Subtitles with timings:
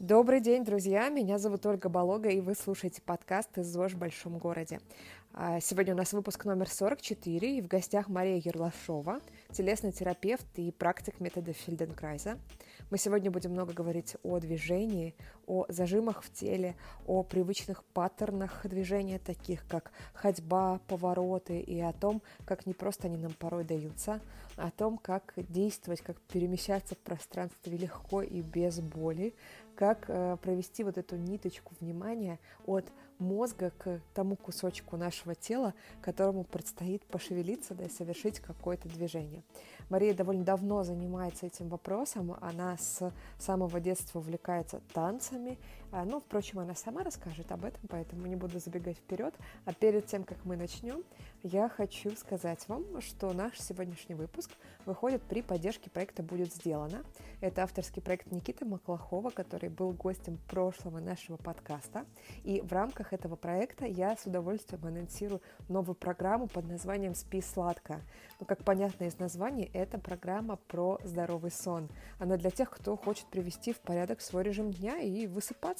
[0.00, 1.08] Добрый день, друзья!
[1.08, 4.78] Меня зовут Ольга Болога, и вы слушаете подкаст «Из ЗОЖ в большом городе».
[5.34, 10.70] А, сегодня у нас выпуск номер 44, и в гостях Мария Ерлашова, телесный терапевт и
[10.70, 12.38] практик метода Фельденкрайза.
[12.90, 15.16] Мы сегодня будем много говорить о движении,
[15.46, 16.76] о зажимах в теле,
[17.06, 23.16] о привычных паттернах движения, таких как ходьба, повороты, и о том, как не просто они
[23.16, 24.20] нам порой даются,
[24.56, 29.34] а о том, как действовать, как перемещаться в пространстве легко и без боли,
[29.78, 32.84] как э, провести вот эту ниточку внимания от
[33.20, 39.44] мозга к тому кусочку нашего тела, которому предстоит пошевелиться да, и совершить какое-то движение.
[39.88, 45.58] Мария довольно давно занимается этим вопросом, она с самого детства увлекается танцами,
[45.90, 49.34] а, ну, впрочем, она сама расскажет об этом, поэтому не буду забегать вперед.
[49.64, 51.02] А перед тем, как мы начнем,
[51.42, 54.50] я хочу сказать вам, что наш сегодняшний выпуск
[54.84, 57.04] выходит при поддержке проекта «Будет сделано».
[57.40, 62.04] Это авторский проект Никиты Маклахова, который был гостем прошлого нашего подкаста.
[62.44, 68.00] И в рамках этого проекта я с удовольствием анонсирую новую программу под названием «Спи сладко».
[68.40, 71.88] Ну, как понятно из названия, это программа про здоровый сон.
[72.18, 75.77] Она для тех, кто хочет привести в порядок свой режим дня и высыпаться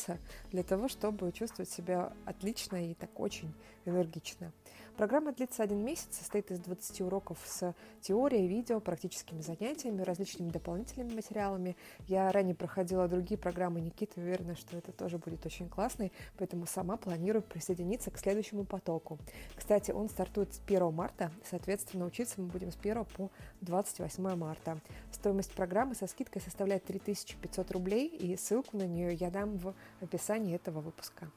[0.51, 3.55] для того, чтобы чувствовать себя отлично и так очень
[3.85, 4.53] энергично.
[4.99, 11.15] Программа длится один месяц, состоит из 20 уроков с теорией, видео, практическими занятиями, различными дополнительными
[11.15, 11.77] материалами.
[12.09, 16.97] Я ранее проходила другие программы Никиты, уверена, что это тоже будет очень классный, поэтому сама
[16.97, 19.21] планирую присоединиться к следующему потоку.
[19.55, 24.81] Кстати, он стартует с 1 марта, соответственно, учиться мы будем с 1 по 28 марта.
[25.13, 30.57] Стоимость программы со скидкой составляет 3500 рублей, и ссылку на нее я дам в описании
[30.57, 31.31] этого выпуска.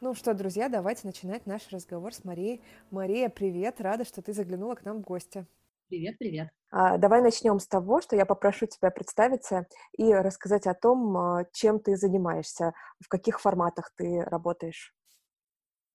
[0.00, 2.62] Ну что, друзья, давайте начинать наш разговор с Марией.
[2.90, 5.46] Мария, привет, рада, что ты заглянула к нам в гости.
[5.88, 6.48] Привет, привет.
[6.70, 11.44] А, давай начнем с того, что я попрошу тебя представиться и рассказать о том, а,
[11.52, 14.92] чем ты занимаешься, в каких форматах ты работаешь.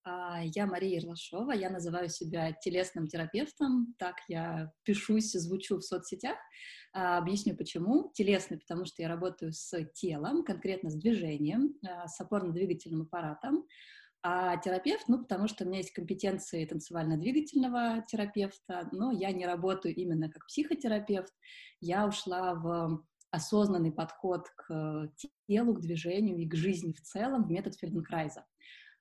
[0.03, 6.37] А, я Мария Ирлашова, я называю себя телесным терапевтом, так я пишусь, звучу в соцсетях.
[6.93, 8.11] А, объясню почему.
[8.14, 13.65] Телесный, потому что я работаю с телом, конкретно с движением, а, с опорно-двигательным аппаратом.
[14.21, 19.95] А терапевт, ну, потому что у меня есть компетенции танцевально-двигательного терапевта, но я не работаю
[19.95, 21.33] именно как психотерапевт.
[21.80, 23.02] Я ушла в
[23.32, 25.09] осознанный подход к
[25.48, 28.45] телу, к движению и к жизни в целом в метод Фельденкрайза.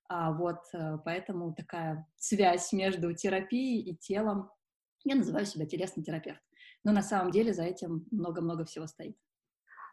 [0.09, 4.51] А вот э, поэтому такая связь между терапией и телом.
[5.05, 6.41] Я называю себя телесный терапевт.
[6.83, 9.17] Но на самом деле за этим много-много всего стоит.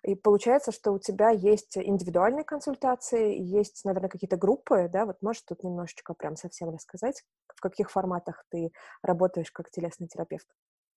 [0.04, 5.06] И получается, что у тебя есть индивидуальные консультации, есть, наверное, какие-то группы, да?
[5.06, 8.72] Вот можешь тут немножечко прям совсем рассказать, в каких форматах ты
[9.02, 10.48] работаешь как телесный терапевт?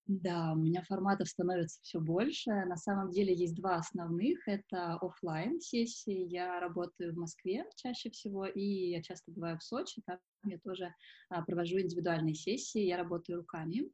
[0.09, 2.49] Да, у меня форматов становится все больше.
[2.49, 4.39] На самом деле есть два основных.
[4.47, 6.25] Это офлайн сессии.
[6.27, 10.01] Я работаю в Москве чаще всего, и я часто бываю в Сочи.
[10.07, 10.95] Там я тоже
[11.29, 12.81] а, провожу индивидуальные сессии.
[12.81, 13.91] Я работаю руками.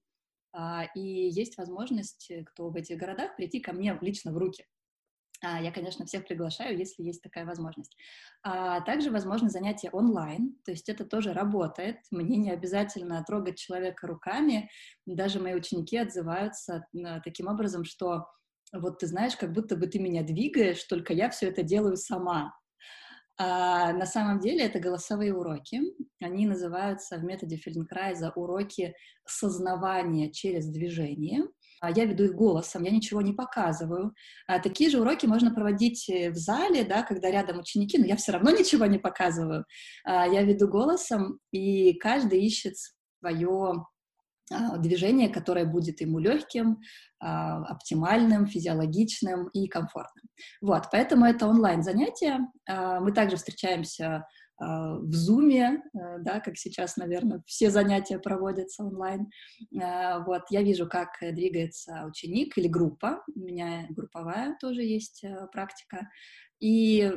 [0.53, 4.65] А, и есть возможность, кто в этих городах, прийти ко мне лично в руки.
[5.45, 7.95] А, я, конечно, всех приглашаю, если есть такая возможность.
[8.41, 11.97] А также возможно занятие онлайн, то есть это тоже работает.
[12.09, 14.69] Мне не обязательно трогать человека руками.
[15.05, 18.25] Даже мои ученики отзываются а, таким образом, что
[18.73, 22.53] вот ты знаешь, как будто бы ты меня двигаешь, только я все это делаю сама.
[23.37, 25.81] А на самом деле это голосовые уроки.
[26.21, 28.95] Они называются в методе Фельденкрайза уроки
[29.25, 31.43] сознавания через движение.
[31.85, 34.13] А, я веду их голосом, я ничего не показываю.
[34.47, 38.15] А, такие же уроки можно проводить э, в зале, да, когда рядом ученики, но я
[38.15, 39.65] все равно ничего не показываю.
[40.03, 42.75] А, я веду голосом, и каждый ищет
[43.19, 43.85] свое
[44.77, 46.79] движение, которое будет ему легким,
[47.19, 50.25] оптимальным, физиологичным и комфортным.
[50.61, 52.41] Вот, поэтому это онлайн-занятие.
[52.67, 54.27] Мы также встречаемся
[54.57, 59.29] в Зуме, э, да, как сейчас, наверное, все занятия проводятся онлайн.
[59.81, 63.23] А, вот, я вижу, как двигается ученик или группа.
[63.35, 66.09] У меня групповая тоже есть э, практика.
[66.59, 67.11] И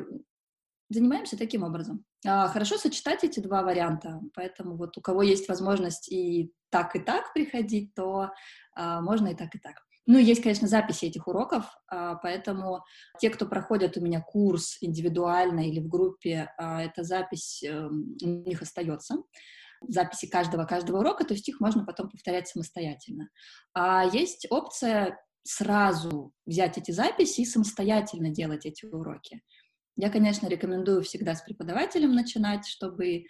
[0.90, 2.04] занимаемся таким образом.
[2.26, 6.98] А, хорошо сочетать эти два варианта, поэтому вот у кого есть возможность и так, и
[6.98, 8.30] так приходить, то
[8.76, 9.76] можно и так, и так.
[10.08, 12.82] Ну, есть, конечно, записи этих уроков, а, поэтому
[13.20, 18.26] те, кто проходят у меня курс индивидуально или в группе, а, эта запись эм, у
[18.26, 19.16] них остается
[19.86, 23.28] записи каждого каждого урока, то есть их можно потом повторять самостоятельно.
[23.74, 29.42] А есть опция сразу взять эти записи и самостоятельно делать эти уроки.
[29.96, 33.24] Я, конечно, рекомендую всегда с преподавателем начинать, чтобы э,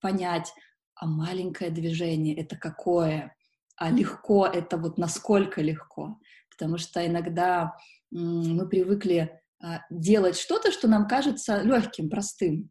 [0.00, 0.50] понять,
[0.94, 3.36] а маленькое движение это какое,
[3.76, 6.18] а легко это вот насколько легко,
[6.50, 7.76] потому что иногда
[8.10, 12.70] мы привыкли а, делать что-то, что нам кажется легким, простым.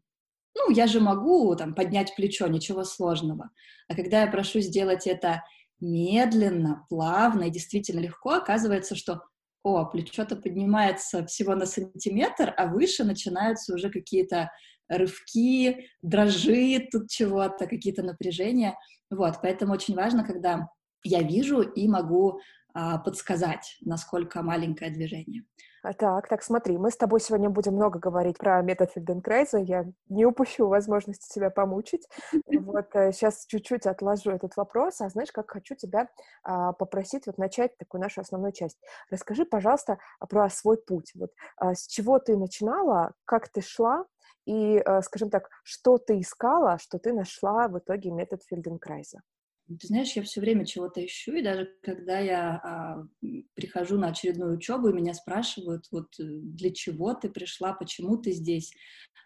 [0.56, 3.50] Ну, я же могу там поднять плечо, ничего сложного.
[3.88, 5.42] А когда я прошу сделать это
[5.80, 9.22] медленно, плавно и действительно легко, оказывается, что
[9.64, 14.50] о, плечо-то поднимается всего на сантиметр, а выше начинаются уже какие-то
[14.88, 18.76] рывки, дрожит тут чего-то, какие-то напряжения.
[19.10, 20.68] Вот, поэтому очень важно, когда
[21.04, 22.40] я вижу и могу
[22.76, 25.44] а, подсказать, насколько маленькое движение.
[25.84, 29.58] А, так, так, смотри, мы с тобой сегодня будем много говорить про метод Фельденкрайза.
[29.58, 32.08] Я не упущу возможности тебя помучить.
[32.64, 35.00] Вот сейчас э, чуть-чуть отложу этот вопрос.
[35.00, 36.08] А знаешь, как хочу тебя
[36.42, 38.78] а, попросить вот начать такую нашу основную часть.
[39.10, 39.98] Расскажи, пожалуйста,
[40.28, 41.12] про свой путь.
[41.14, 44.06] Вот а, с чего ты начинала, как ты шла,
[44.46, 49.20] и, а, скажем так, что ты искала, что ты нашла в итоге метод Фельденкрайза.
[49.66, 53.06] Ты знаешь, я все время чего-то ищу, и даже когда я а,
[53.54, 58.32] прихожу на очередную учебу, и меня спрашивают, вот э, для чего ты пришла, почему ты
[58.32, 58.74] здесь,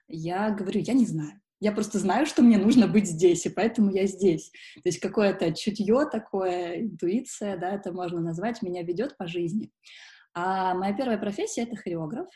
[0.06, 1.40] я говорю, я не знаю.
[1.60, 4.52] Я просто знаю, что мне нужно быть здесь, и поэтому я здесь.
[4.76, 9.72] То есть какое-то чутье такое, интуиция, да, это можно назвать, меня ведет по жизни.
[10.34, 12.28] А моя первая профессия— это хореограф.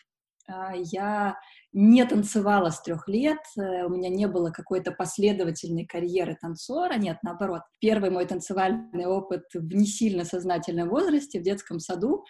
[0.48, 1.36] А, я
[1.72, 7.18] не танцевала с трех лет, э, у меня не было какой-то последовательной карьеры танцора, нет,
[7.22, 7.62] наоборот.
[7.80, 12.24] Первый мой танцевальный опыт в не сильно сознательном возрасте, в детском саду,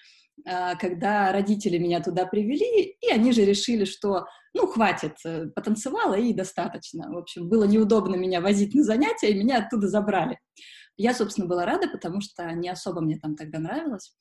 [0.47, 6.15] а, когда родители меня туда привели, и они же решили, что, ну, хватит, э, потанцевала
[6.15, 7.11] и достаточно.
[7.11, 10.39] В общем, было неудобно меня возить на занятия, и меня оттуда забрали.
[10.97, 14.15] Я, собственно, была рада, потому что не особо мне там тогда нравилось.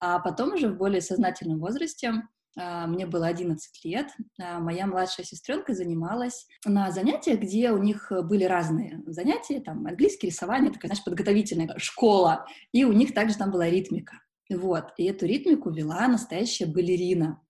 [0.00, 2.14] А потом уже в более сознательном возрасте
[2.56, 4.08] мне было 11 лет,
[4.40, 10.26] а, моя младшая сестренка занималась на занятиях, где у них были разные занятия, там английский,
[10.26, 14.20] рисование, такая, знаешь, подготовительная школа, и у них также там была ритмика.
[14.50, 17.40] Вот, и эту ритмику вела настоящая балерина.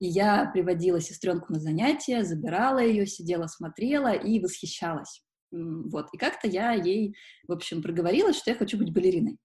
[0.00, 5.22] И я приводила сестренку на занятия, забирала ее, сидела, смотрела и восхищалась.
[5.50, 7.14] Вот, и как-то я ей,
[7.46, 9.38] в общем, проговорилась, что я хочу быть балериной.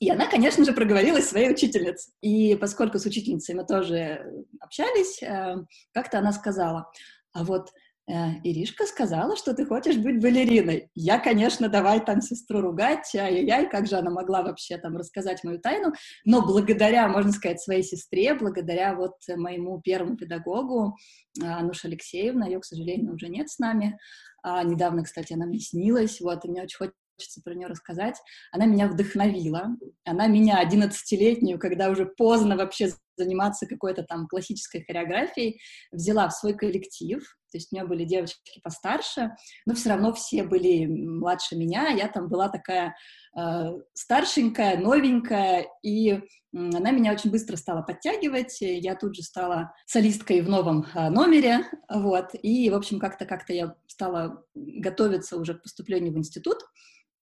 [0.00, 2.10] И она, конечно же, проговорилась своей учительнице.
[2.22, 5.56] И поскольку с учительницей мы тоже общались, э,
[5.92, 6.90] как-то она сказала,
[7.34, 7.68] а вот
[8.08, 8.12] э,
[8.42, 10.88] Иришка сказала, что ты хочешь быть балериной.
[10.94, 15.60] Я, конечно, давай там сестру ругать, ай-яй-яй, как же она могла вообще там рассказать мою
[15.60, 15.92] тайну,
[16.24, 20.96] но благодаря, можно сказать, своей сестре, благодаря вот моему первому педагогу,
[21.42, 23.98] Ануша Алексеевна, ее, к сожалению, уже нет с нами,
[24.42, 26.78] а недавно, кстати, она мне снилась, вот, и мне очень
[27.20, 28.16] хочется про нее рассказать.
[28.50, 29.76] Она меня вдохновила.
[30.04, 35.60] Она меня, 11-летнюю, когда уже поздно вообще заниматься какой-то там классической хореографией,
[35.92, 37.20] взяла в свой коллектив.
[37.52, 39.32] То есть у меня были девочки постарше,
[39.66, 41.88] но все равно все были младше меня.
[41.88, 42.96] Я там была такая
[43.36, 46.20] э, старшенькая, новенькая, и
[46.52, 48.58] она меня очень быстро стала подтягивать.
[48.60, 52.30] Я тут же стала солисткой в новом э, номере, вот.
[52.40, 56.58] И, в общем, как-то как-то я стала готовиться уже к поступлению в институт.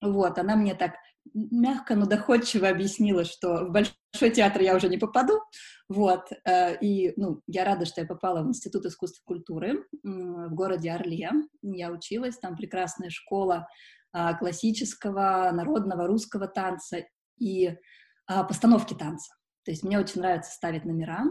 [0.01, 0.93] Вот, она мне так
[1.33, 5.39] мягко, но доходчиво объяснила, что в Большой театр я уже не попаду,
[5.87, 10.53] вот, э, и, ну, я рада, что я попала в Институт искусств и культуры в
[10.53, 11.29] городе Орле,
[11.61, 13.67] я училась, там прекрасная школа
[14.11, 17.05] а, классического, народного, русского танца
[17.37, 17.77] и
[18.25, 19.35] а, постановки танца,
[19.65, 21.25] то есть мне очень нравится ставить номера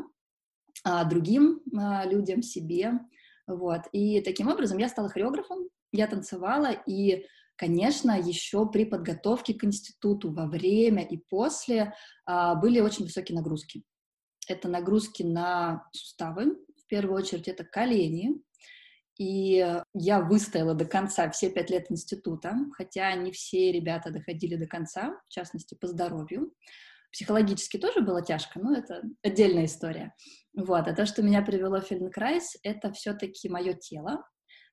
[0.85, 1.61] а, другим
[2.05, 2.93] людям, себе,
[3.49, 7.27] вот, и таким образом я стала хореографом, я танцевала, и
[7.59, 11.93] Конечно, еще при подготовке к институту, во время и после
[12.25, 13.83] а, были очень высокие нагрузки.
[14.47, 18.41] Это нагрузки на суставы, в первую очередь это колени,
[19.19, 24.69] и я выстояла до конца все пять лет института, хотя не все ребята доходили до
[24.69, 26.55] конца, в частности, по здоровью.
[27.11, 30.15] Психологически тоже было тяжко, но это отдельная история.
[30.55, 30.87] Вот.
[30.87, 34.23] А то, что меня привело в Фельденкрайс, это все-таки мое тело,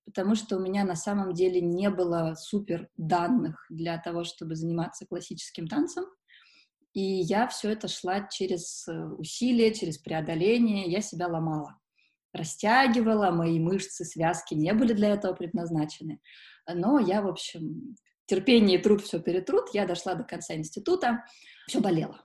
[0.05, 5.05] потому что у меня на самом деле не было супер данных для того, чтобы заниматься
[5.05, 6.05] классическим танцем.
[6.93, 11.77] И я все это шла через э, усилия, через преодоление, я себя ломала.
[12.31, 16.21] Растягивала, мои мышцы, связки не были для этого предназначены.
[16.67, 17.95] Но я, в общем,
[18.27, 19.73] терпение и труд все перетрут.
[19.73, 21.25] Я дошла до конца института,
[21.67, 22.21] все болело.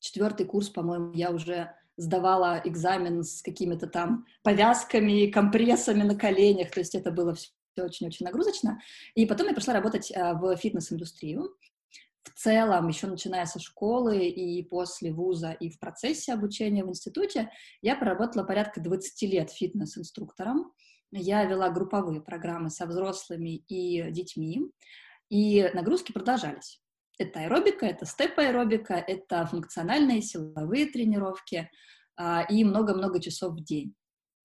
[0.00, 6.80] Четвертый курс, по-моему, я уже сдавала экзамен с какими-то там повязками, компрессами на коленях, то
[6.80, 8.80] есть это было все очень-очень нагрузочно.
[9.14, 11.54] И потом я пришла работать а, в фитнес-индустрию.
[12.22, 17.50] В целом, еще начиная со школы и после вуза, и в процессе обучения в институте,
[17.82, 20.72] я проработала порядка 20 лет фитнес-инструктором.
[21.12, 24.70] Я вела групповые программы со взрослыми и детьми,
[25.28, 26.80] и нагрузки продолжались.
[27.20, 31.70] Это аэробика, это степ-аэробика, это функциональные силовые тренировки
[32.16, 33.94] а, и много-много часов в день.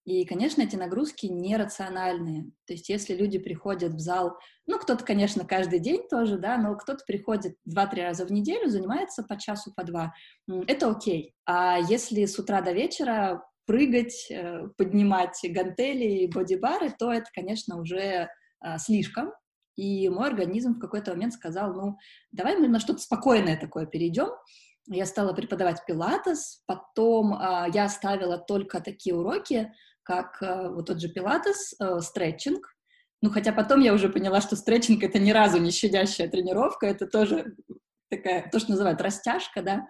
[0.04, 2.52] И, конечно, эти нагрузки нерациональные.
[2.68, 6.76] То есть если люди приходят в зал, ну, кто-то, конечно, каждый день тоже, да, но
[6.76, 10.14] кто-то приходит два-три раза в неделю, занимается по часу, по два,
[10.68, 11.34] это окей.
[11.46, 17.80] А если с утра до вечера прыгать, э, поднимать гантели и бодибары, то это, конечно,
[17.80, 18.28] уже
[18.60, 19.32] а, слишком.
[19.76, 21.98] И мой организм в какой-то момент сказал, ну,
[22.32, 24.30] давай мы на что-то спокойное такое перейдем.
[24.88, 29.72] Я стала преподавать пилатес, потом а, я оставила только такие уроки,
[30.04, 32.76] как э, вот тот же пилатес, э, стретчинг.
[33.22, 37.08] Ну, хотя потом я уже поняла, что стретчинг— это ни разу не щадящая тренировка, это
[37.08, 37.56] тоже
[38.10, 39.88] такая, то, что называют растяжка, да,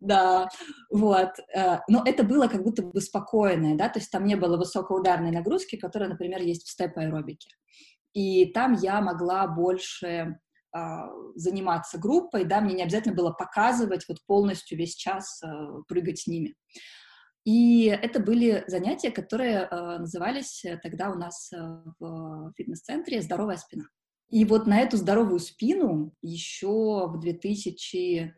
[0.00, 0.48] да,
[0.90, 4.58] вот, э, но это было как будто бы спокойное, да, то есть там не было
[4.58, 7.48] высокоударной нагрузки, которая, например, есть в степ-аэробике,
[8.14, 10.38] и там я могла больше
[10.72, 15.42] а, заниматься группой, да, мне не обязательно было показывать вот полностью весь час
[15.86, 16.54] прыгать с ними.
[17.44, 21.52] И это были занятия, которые э, назывались тогда у нас
[22.00, 23.84] в фитнес-центре «Здоровая спина».
[24.30, 28.30] И вот на эту здоровую спину еще в 2015-16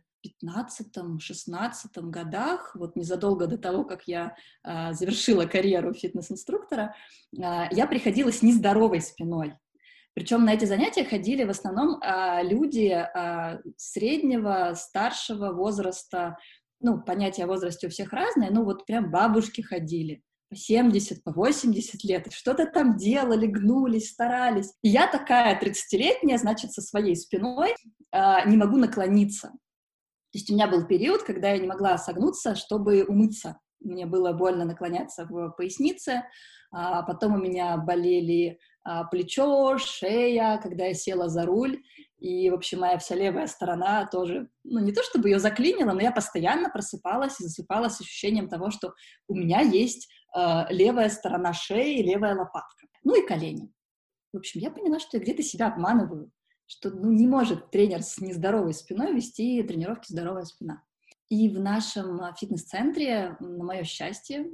[2.11, 6.95] годах, вот незадолго до того, как я э, завершила карьеру фитнес-инструктора,
[7.33, 9.57] э, я приходила с нездоровой спиной.
[10.17, 16.39] Причем на эти занятия ходили в основном э, люди э, среднего, старшего возраста,
[16.81, 21.33] ну, понятие о возрасте у всех разное, ну, вот прям бабушки ходили по 70, по
[21.33, 24.73] 80 лет, что-то там делали, гнулись, старались.
[24.81, 27.75] И я такая 30-летняя, значит, со своей спиной
[28.13, 29.49] э, не могу наклониться.
[29.49, 33.61] То есть у меня был период, когда я не могла согнуться, чтобы умыться.
[33.81, 36.23] Мне было больно наклоняться в пояснице,
[36.73, 38.76] а потом у меня болели а,
[39.11, 41.83] плечо, шея, когда я села за руль,
[42.19, 46.01] и, в общем, моя вся левая сторона тоже, ну, не то чтобы ее заклинила, но
[46.01, 48.95] я постоянно просыпалась и засыпалась ощущением того, что
[49.29, 53.71] у меня есть э, левая сторона шеи, левая лопатка, ну и колени.
[54.33, 56.31] В общем, я поняла, что я где-то себя обманываю,
[56.67, 60.83] что ну, не может тренер с нездоровой спиной вести тренировки «Здоровая спина».
[61.29, 64.47] И в нашем фитнес-центре, на мое счастье,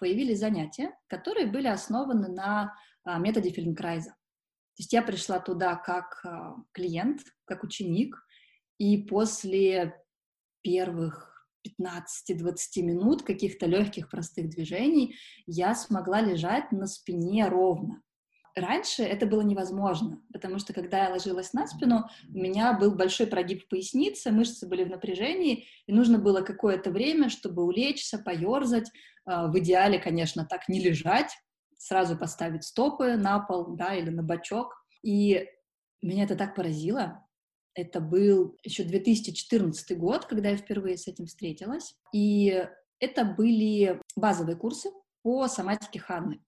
[0.00, 4.10] появились занятия, которые были основаны на а, методе Фельденкрайза.
[4.10, 8.16] То есть я пришла туда как а, клиент, как ученик,
[8.78, 10.02] и после
[10.62, 11.48] первых
[11.80, 15.16] 15-20 минут каких-то легких простых движений
[15.46, 18.02] я смогла лежать на спине ровно.
[18.56, 23.26] Раньше это было невозможно, потому что когда я ложилась на спину, у меня был большой
[23.26, 28.90] прогиб в пояснице, мышцы были в напряжении, и нужно было какое-то время, чтобы улечься, поерзать.
[29.26, 31.36] А, в идеале, конечно, так не лежать,
[31.76, 34.74] сразу поставить стопы на пол, да, или на бочок.
[35.02, 35.46] И
[36.00, 37.22] меня это так поразило.
[37.74, 41.94] Это был еще 2014 год, когда я впервые с этим встретилась.
[42.14, 42.66] И
[43.00, 44.88] это были базовые курсы
[45.20, 46.40] по соматике Ханны.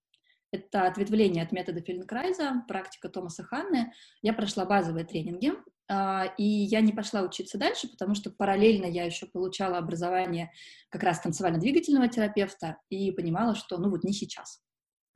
[0.50, 3.92] Это ответвление от метода Фельденкрайза, практика Томаса Ханны.
[4.22, 5.52] Я прошла базовые тренинги,
[5.90, 10.50] а, и я не пошла учиться дальше, потому что параллельно я еще получала образование
[10.90, 14.62] как раз танцевально-двигательного терапевта и понимала, что ну вот не сейчас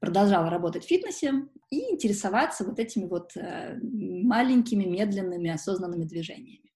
[0.02, 1.32] продолжала работать в фитнесе
[1.70, 6.71] и интересоваться вот этими вот э, маленькими, медленными, осознанными движениями.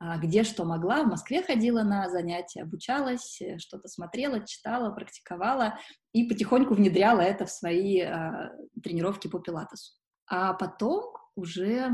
[0.00, 5.78] А где что могла, в Москве ходила на занятия, обучалась, э, что-то смотрела, читала, практиковала
[6.12, 8.52] и потихоньку внедряла это в свои а,
[8.82, 9.94] тренировки по пилатесу.
[10.28, 11.90] А потом уже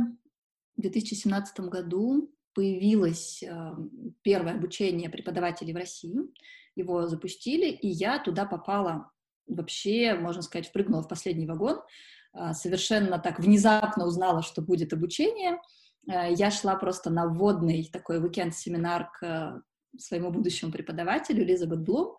[0.77, 3.75] в 2017 году появилось а,
[4.21, 6.21] первое обучение преподавателей в России,
[6.77, 9.11] его запустили, и я туда попала
[9.47, 11.81] вообще, можно сказать, впрыгнула в последний вагон,
[12.53, 15.61] совершенно так внезапно узнала, что будет обучение.
[16.09, 19.63] А, я шла просто на вводный такой уикенд-семинар к
[19.99, 22.17] своему будущему преподавателю Элизабет Блум,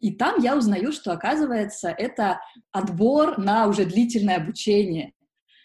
[0.00, 2.40] и там я узнаю, что, оказывается, это
[2.72, 5.12] отбор на уже длительное обучение,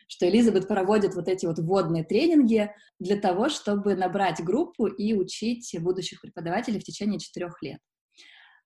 [0.08, 5.76] что Элизабет проводит вот эти вот вводные тренинги для того, чтобы набрать группу и учить
[5.80, 7.80] будущих преподавателей в течение четырех лет.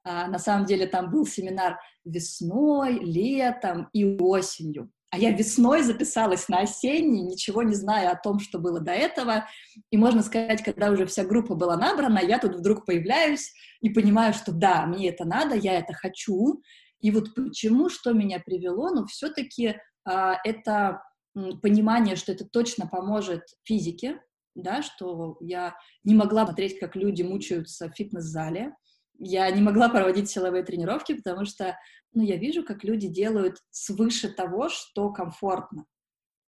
[0.03, 4.91] А, на самом деле там был семинар весной, летом и осенью.
[5.11, 9.47] А я весной записалась на осенний, ничего не зная о том, что было до этого.
[9.89, 13.51] И можно сказать, когда уже вся группа была набрана, я тут вдруг появляюсь
[13.81, 16.61] и понимаю, что да, мне это надо, я это хочу.
[16.99, 21.01] И вот почему, что меня привело, ну, все-таки а, это
[21.61, 24.21] понимание, что это точно поможет физике,
[24.55, 28.75] да, что я не могла смотреть, как люди мучаются в фитнес-зале,
[29.19, 31.77] я не могла проводить силовые тренировки, потому что,
[32.13, 35.85] ну, я вижу, как люди делают свыше того, что комфортно,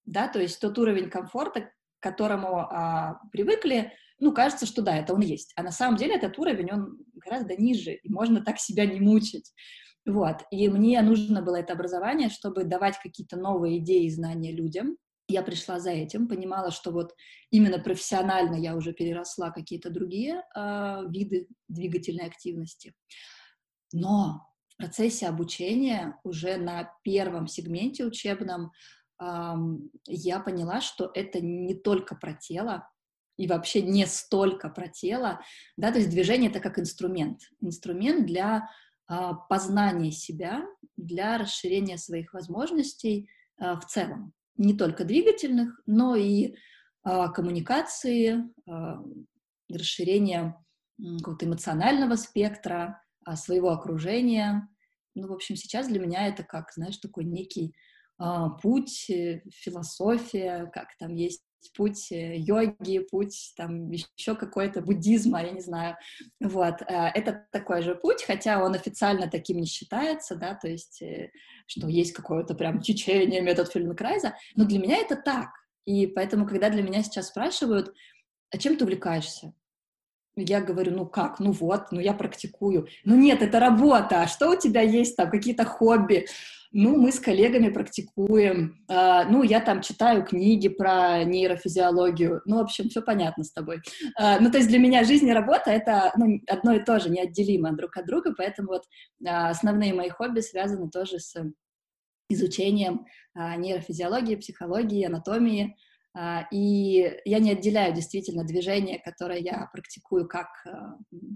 [0.05, 5.13] да, то есть тот уровень комфорта, к которому а, привыкли, ну, кажется, что да, это
[5.13, 8.85] он есть, а на самом деле этот уровень, он гораздо ниже, и можно так себя
[8.85, 9.51] не мучить.
[10.05, 14.97] Вот, и мне нужно было это образование, чтобы давать какие-то новые идеи и знания людям.
[15.31, 17.15] Я пришла за этим, понимала, что вот
[17.49, 22.93] именно профессионально я уже переросла какие-то другие э, виды двигательной активности.
[23.93, 28.71] Но в процессе обучения уже на первом сегменте учебном
[29.21, 29.53] э,
[30.07, 32.87] я поняла, что это не только про тело,
[33.37, 35.41] и вообще не столько про тело,
[35.75, 38.69] да, то есть движение это как инструмент, инструмент для
[39.11, 44.31] а, познания себя, для расширения своих возможностей а, в целом,
[44.61, 46.55] не только двигательных, но и
[47.03, 49.03] а, коммуникации, а,
[49.69, 50.55] расширения
[51.17, 54.69] какого-то эмоционального спектра, а, своего окружения.
[55.15, 57.73] Ну, в общем, сейчас для меня это как, знаешь, такой некий
[58.61, 61.43] путь, э, философия, как там есть
[61.75, 65.95] путь э, йоги, путь там еще какой-то буддизма, я не знаю.
[66.39, 71.01] Вот, э, это такой же путь, хотя он официально таким не считается, да, то есть,
[71.01, 71.31] э,
[71.67, 75.49] что есть какое-то прям течение, метод Фельденкрайза, но для меня это так.
[75.85, 77.93] И поэтому, когда для меня сейчас спрашивают,
[78.51, 79.53] а чем ты увлекаешься?
[80.35, 82.87] Я говорю, ну как, ну вот, ну я практикую.
[83.03, 86.25] Ну нет, это работа, а что у тебя есть там, какие-то хобби?
[86.73, 88.85] Ну, мы с коллегами практикуем.
[88.89, 92.41] Uh, ну, я там читаю книги про нейрофизиологию.
[92.45, 93.81] Ну, в общем, все понятно с тобой.
[94.17, 97.09] Uh, ну, то есть для меня жизнь и работа— это ну, одно и то же,
[97.09, 98.83] неотделимо друг от друга, поэтому вот
[99.21, 101.35] uh, основные мои хобби связаны тоже с
[102.29, 105.75] изучением нейрофизиологии, психологии, анатомии,
[106.51, 110.47] и я не отделяю действительно движение, которое я практикую как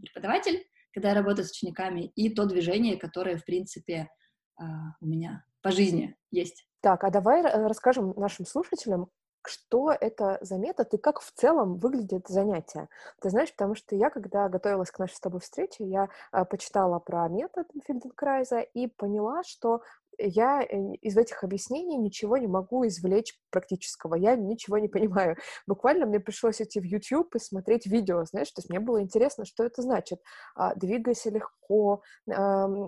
[0.02, 4.10] преподаватель, когда я работаю с учениками, и то движение, которое, в принципе,
[4.58, 6.68] а, у меня по жизни есть.
[6.82, 9.10] Так, а давай э, расскажем нашим слушателям,
[9.48, 12.88] что это за метод и как в целом выглядит занятие.
[13.22, 17.00] Ты знаешь, потому что я, когда готовилась к нашей с тобой встрече, я а, почитала
[17.00, 19.82] про метод Фельденкрайза и поняла, что
[20.18, 25.38] я э, из этих объяснений ничего не могу извлечь практического, я ничего не понимаю.
[25.68, 29.46] Буквально мне пришлось идти в YouTube и смотреть видео, знаешь, то есть мне было интересно,
[29.46, 30.20] что это значит.
[30.56, 32.02] А, двигайся легко,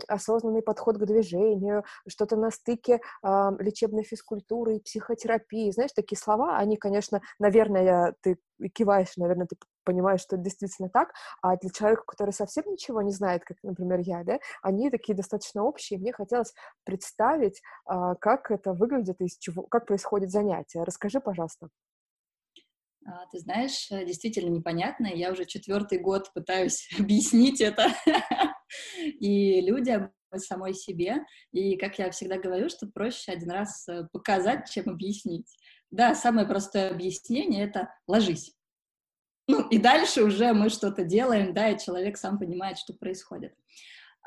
[0.08, 5.72] осознанный подход к движению, что-то на стыке лечебной физкультуры и психотерапии.
[5.72, 8.38] Знаешь, такие слова, они, конечно, наверное, ты
[8.74, 9.56] киваешь, наверное, ты
[9.88, 14.00] понимаешь, что это действительно так, а для человека, который совсем ничего не знает, как, например,
[14.02, 19.64] я, да, они такие достаточно общие, мне хотелось представить, а, как это выглядит, из чего,
[19.64, 20.84] как происходит занятие.
[20.84, 21.70] Расскажи, пожалуйста.
[23.06, 25.08] А, ты знаешь, э, действительно непонятно.
[25.08, 27.88] Я уже четвертый год пытаюсь объяснить это
[29.06, 31.24] и людям, и самой себе.
[31.54, 35.48] И, как я всегда говорю, что проще один раз э, показать, чем объяснить.
[35.90, 38.57] Да, самое простое объяснение— это «ложись».
[39.48, 43.54] Ну, и дальше уже мы что-то делаем, да, и человек сам понимает, что происходит.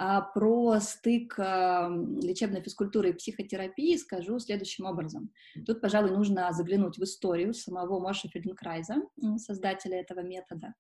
[0.03, 1.91] А про стык а,
[2.23, 5.31] лечебной физкультуры и психотерапии скажу следующим образом.
[5.67, 8.95] Тут, пожалуй, нужно заглянуть в историю самого Моша Фельденкрайза,
[9.37, 10.73] создателя этого метода.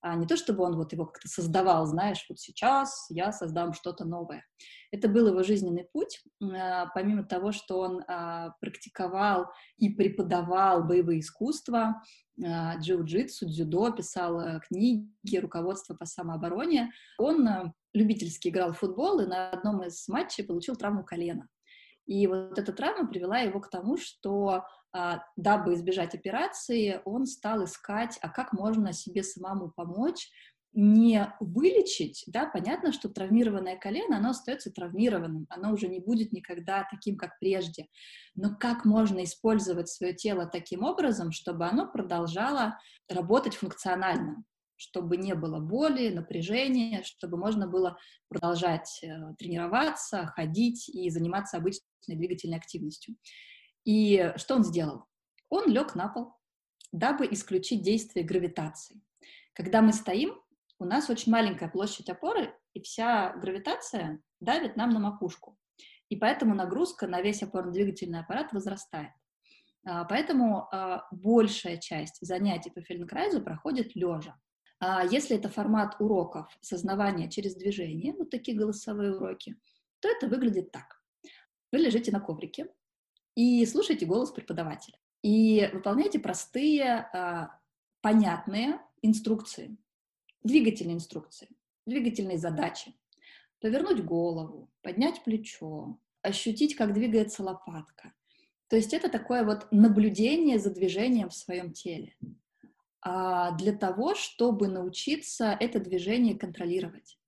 [0.00, 4.04] А не то, чтобы он вот его как-то создавал, знаешь, вот сейчас я создам что-то
[4.04, 4.44] новое.
[4.92, 6.22] Это был его жизненный путь.
[6.94, 8.04] Помимо того, что он
[8.60, 12.00] практиковал и преподавал боевые искусства,
[12.40, 19.50] джиу-джитсу, дзюдо, писал э, книги, руководство по самообороне, он любительски играл в футбол и на
[19.50, 21.48] одном из матчей получил травму колена.
[22.06, 27.64] И вот эта травма привела его к тому, что а, дабы избежать операции, он стал
[27.64, 30.30] искать, а как можно себе самому помочь,
[30.72, 36.86] не вылечить, да, понятно, что травмированное колено, оно остается травмированным, оно уже не будет никогда
[36.90, 37.88] таким, как прежде.
[38.34, 44.44] Но как можно использовать свое тело таким образом, чтобы оно продолжало работать функционально,
[44.78, 52.16] чтобы не было боли, напряжения, чтобы можно было продолжать э, тренироваться, ходить и заниматься обычной
[52.16, 53.16] двигательной активностью.
[53.84, 55.04] И что он сделал?
[55.50, 56.32] Он лег на пол,
[56.92, 59.00] дабы исключить действие гравитации.
[59.52, 60.40] Когда мы стоим,
[60.78, 65.56] у нас очень маленькая площадь опоры, и вся гравитация давит нам на макушку.
[66.08, 69.12] И поэтому нагрузка на весь опорно-двигательный аппарат возрастает.
[69.84, 74.38] А, поэтому а, большая часть занятий по Фельденкрайзу проходит лежа.
[74.80, 79.56] А если это формат уроков сознавания через движение, вот такие голосовые уроки,
[80.00, 81.02] то это выглядит так.
[81.72, 82.68] Вы лежите на коврике,
[83.34, 84.98] и слушайте голос преподавателя.
[85.22, 87.60] И выполняйте простые, а,
[88.00, 89.76] понятные инструкции,
[90.42, 91.48] двигательные инструкции,
[91.86, 92.94] двигательные задачи.
[93.60, 98.12] Повернуть голову, поднять плечо, ощутить, как двигается лопатка.
[98.68, 102.16] То есть это такое вот наблюдение за движением в своем теле.
[103.00, 107.18] А для того, чтобы научиться это движение контролировать.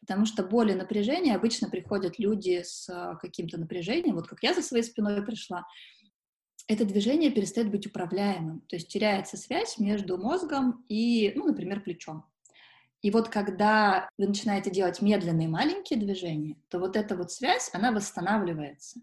[0.00, 4.54] Потому что боль и напряжение обычно приходят люди с а, каким-то напряжением, вот как я
[4.54, 5.66] за своей спиной пришла,
[6.68, 12.24] это движение перестает быть управляемым, то есть теряется связь между мозгом и, ну, например, плечом.
[13.02, 17.92] И вот когда вы начинаете делать медленные маленькие движения, то вот эта вот связь, она
[17.92, 19.00] восстанавливается.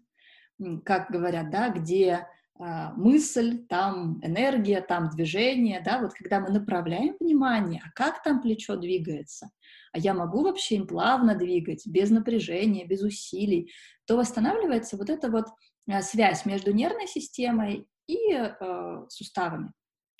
[0.84, 2.26] Как говорят, да, где
[2.58, 8.76] мысль, там энергия, там движение, да, вот когда мы направляем внимание, а как там плечо
[8.76, 9.50] двигается,
[9.92, 13.70] а я могу вообще им плавно двигать, без напряжения, без усилий,
[14.06, 15.46] то восстанавливается вот эта вот
[15.88, 19.72] а, связь между нервной системой и э, суставами.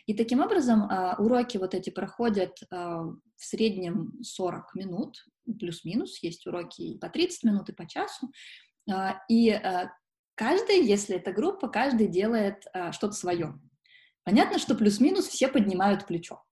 [0.06, 5.24] И таким образом э, уроки вот эти проходят э, в среднем 40 минут,
[5.58, 8.30] плюс-минус, есть уроки и по 30 минут, и по часу.
[9.28, 9.60] И
[10.38, 13.60] каждый, если это группа, каждый делает э, что-то свое.
[14.24, 16.42] Понятно, что плюс-минус все поднимают плечо,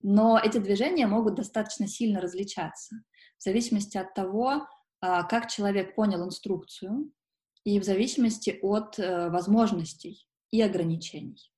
[0.00, 2.96] но эти движения могут достаточно сильно различаться
[3.38, 7.10] в зависимости от того, э, как человек понял инструкцию,
[7.64, 11.52] и в зависимости от э, возможностей и ограничений.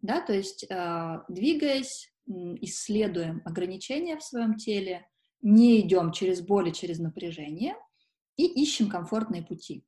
[0.00, 5.08] Да, то есть, э, двигаясь, исследуем ограничения в своем теле,
[5.40, 7.76] не идем через боль и через напряжение
[8.36, 9.84] и ищем комфортные пути.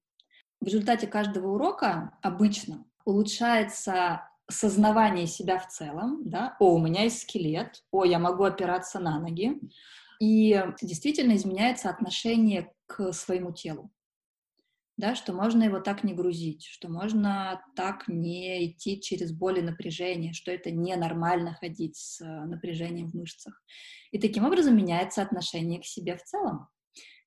[0.61, 7.23] В результате каждого урока обычно улучшается сознавание себя в целом, да, о, у меня есть
[7.23, 9.59] скелет, о, я могу опираться на ноги,
[10.21, 13.91] и действительно изменяется отношение к своему телу
[15.01, 19.63] да, что можно его так не грузить, что можно так не идти через боль и
[19.63, 23.61] напряжение, что это ненормально ходить с э, напряжением в мышцах.
[24.13, 26.69] И таким образом меняется отношение к себе в целом.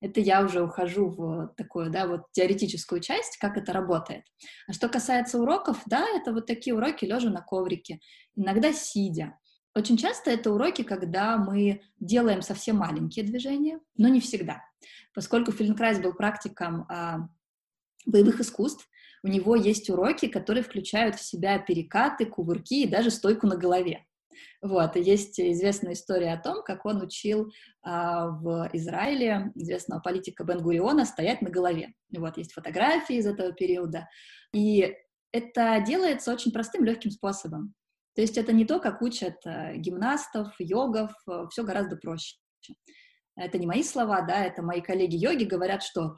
[0.00, 4.24] Это я уже ухожу в такую, да, вот теоретическую часть, как это работает.
[4.68, 8.00] А что касается уроков, да, это вот такие уроки лежа на коврике,
[8.34, 9.38] иногда сидя.
[9.74, 14.62] Очень часто это уроки, когда мы делаем совсем маленькие движения, но не всегда.
[15.14, 17.28] Поскольку Фельденкрайс был практиком а,
[18.06, 18.88] боевых искусств,
[19.24, 24.04] у него есть уроки, которые включают в себя перекаты, кувырки и даже стойку на голове.
[24.62, 31.04] Вот, есть известная история о том, как он учил а, в Израиле известного политика Бен-Гуриона
[31.04, 31.94] стоять на голове.
[32.16, 34.08] Вот, есть фотографии из этого периода.
[34.52, 34.94] И
[35.32, 37.74] это делается очень простым, легким способом.
[38.14, 42.36] То есть это не то, как учат э, гимнастов, йогов, э, все гораздо проще.
[43.36, 46.14] Это не мои слова, да, это мои коллеги-йоги говорят, что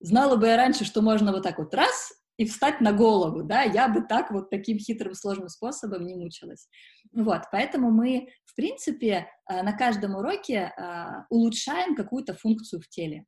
[0.00, 3.62] Знала бы я раньше, что можно вот так вот раз и встать на голову, да,
[3.62, 6.68] я бы так вот таким хитрым сложным способом не мучилась.
[7.12, 13.24] Вот, поэтому мы, в принципе, э, на каждом уроке э, улучшаем какую-то функцию в теле.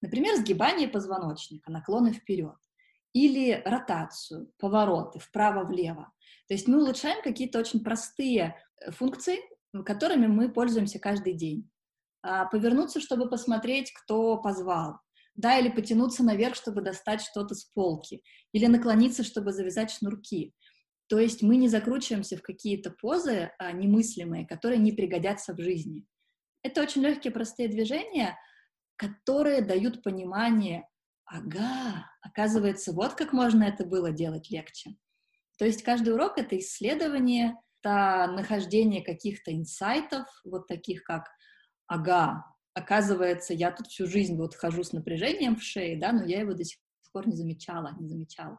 [0.00, 2.56] Например, сгибание позвоночника, наклоны вперед,
[3.12, 6.12] или ротацию, повороты вправо-влево.
[6.46, 9.40] То есть мы улучшаем какие-то очень простые э, функции,
[9.84, 11.68] которыми мы пользуемся каждый день.
[12.22, 15.00] А повернуться, чтобы посмотреть, кто позвал,
[15.34, 20.54] да, или потянуться наверх, чтобы достать что-то с полки, или наклониться, чтобы завязать шнурки.
[21.08, 26.06] То есть мы не закручиваемся в какие-то позы а, немыслимые, которые не пригодятся в жизни.
[26.62, 28.38] Это очень легкие, простые движения,
[28.96, 30.88] которые дают понимание,
[31.24, 34.96] ага, оказывается, вот как можно это было делать легче.
[35.58, 41.28] То есть каждый урок— это исследование, это нахождение каких-то инсайтов, вот таких как
[41.88, 46.40] «ага, оказывается, я тут всю жизнь вот хожу с напряжением в шее, да, но я
[46.40, 46.78] его до сих
[47.12, 48.58] пор не замечала, не замечала.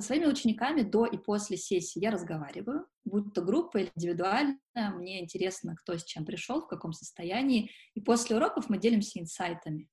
[0.00, 5.22] Со своими учениками до и после сессии я разговариваю, будь то группа или индивидуально, мне
[5.22, 9.88] интересно, кто с чем пришел, в каком состоянии, и после уроков мы делимся инсайтами,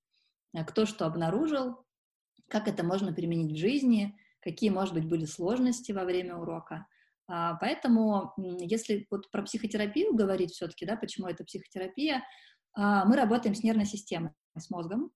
[0.56, 1.86] э, кто что обнаружил,
[2.48, 6.88] как это можно применить в жизни, какие, может быть, были сложности во время урока.
[7.28, 12.24] А, поэтому, если вот про психотерапию говорить все-таки, да, почему это психотерапия,
[12.76, 15.12] мы работаем с нервной системой, с мозгом,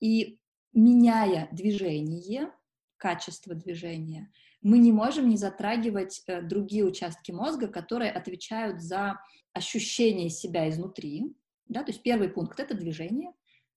[0.00, 0.40] и
[0.72, 2.50] меняя движение,
[2.96, 9.20] качество движения, мы не можем не затрагивать э, другие участки мозга, которые отвечают за
[9.52, 11.34] ощущение себя изнутри.
[11.66, 11.82] Да?
[11.82, 13.32] То есть первый пункт— это движение.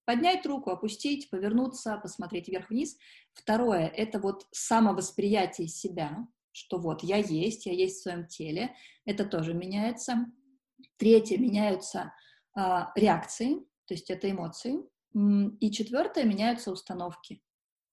[0.06, 2.98] Поднять руку, опустить, повернуться, посмотреть вверх-вниз.
[3.34, 8.76] Второе— это вот самовосприятие себя, что вот я есть, я есть в своем теле.
[9.06, 10.28] Это тоже меняется.
[10.98, 12.14] Третье— меняются а,
[12.56, 14.80] реакции, то есть это эмоции.
[15.60, 17.42] И четвертое, меняются установки.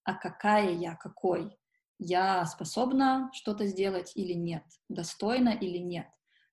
[0.05, 1.57] А какая я, какой?
[1.99, 4.65] Я способна что-то сделать или нет?
[4.89, 6.09] Достойна или нет?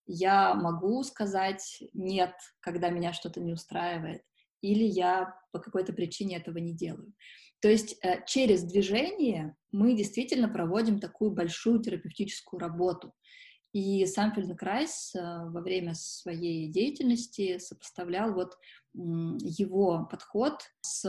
[0.06, 4.24] Я могу сказать нет, когда меня что-то не устраивает,
[4.62, 7.14] или я по какой-то причине этого не делаю.
[7.62, 13.14] То есть э, через движение мы действительно проводим такую большую терапевтическую работу.
[13.72, 18.58] И сам Фельденкрайс во время своей деятельности сопоставлял вот
[18.94, 21.06] его подход с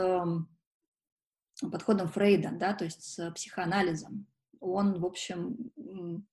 [1.61, 4.27] подходом Фрейда, да, то есть с психоанализом.
[4.61, 5.71] Он, в общем,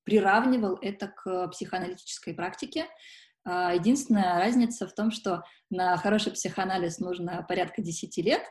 [0.04, 2.86] приравнивал это к психоаналитической практике.
[3.46, 8.44] А, единственная разница в том, что на хороший психоанализ нужно порядка 10 лет,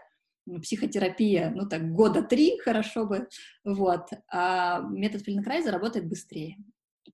[0.62, 3.28] психотерапия, ну так, года три хорошо бы,
[3.64, 6.56] вот, а метод Фельденкрайза работает быстрее,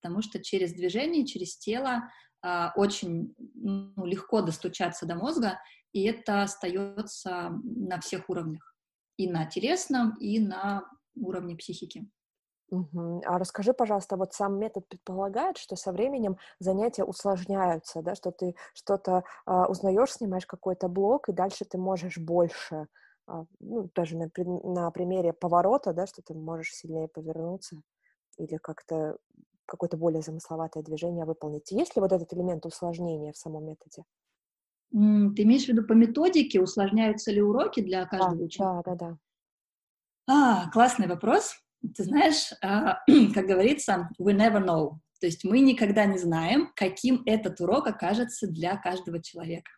[0.03, 2.11] потому что через движение, через тело
[2.43, 5.61] а, очень ну, легко достучаться до мозга,
[5.93, 8.75] и это остается на всех уровнях,
[9.17, 10.83] и на телесном, и на
[11.15, 12.11] уровне психики.
[12.71, 13.23] Угу.
[13.27, 18.57] А расскажи, пожалуйста, вот сам метод предполагает, что со временем занятия усложняются, да, что ты
[18.75, 22.88] что-то а, узнаешь, снимаешь какой-то блок, и дальше ты можешь больше,
[23.27, 27.77] а, ну, даже на, на примере поворота, да, что ты можешь сильнее повернуться
[28.38, 29.19] или как-то
[29.72, 31.70] какое-то более замысловатое движение выполнить.
[31.70, 34.04] Есть ли вот этот элемент усложнения в самом методе?
[34.90, 38.82] Ты имеешь в виду по методике, усложняются ли уроки для каждого да, ученика?
[38.85, 39.18] Да, да, да.
[40.28, 41.54] А, классный вопрос.
[41.96, 42.98] Ты знаешь, а,
[43.35, 44.98] как говорится, we never know.
[45.20, 49.70] То есть мы никогда не знаем, каким этот урок окажется для каждого человека.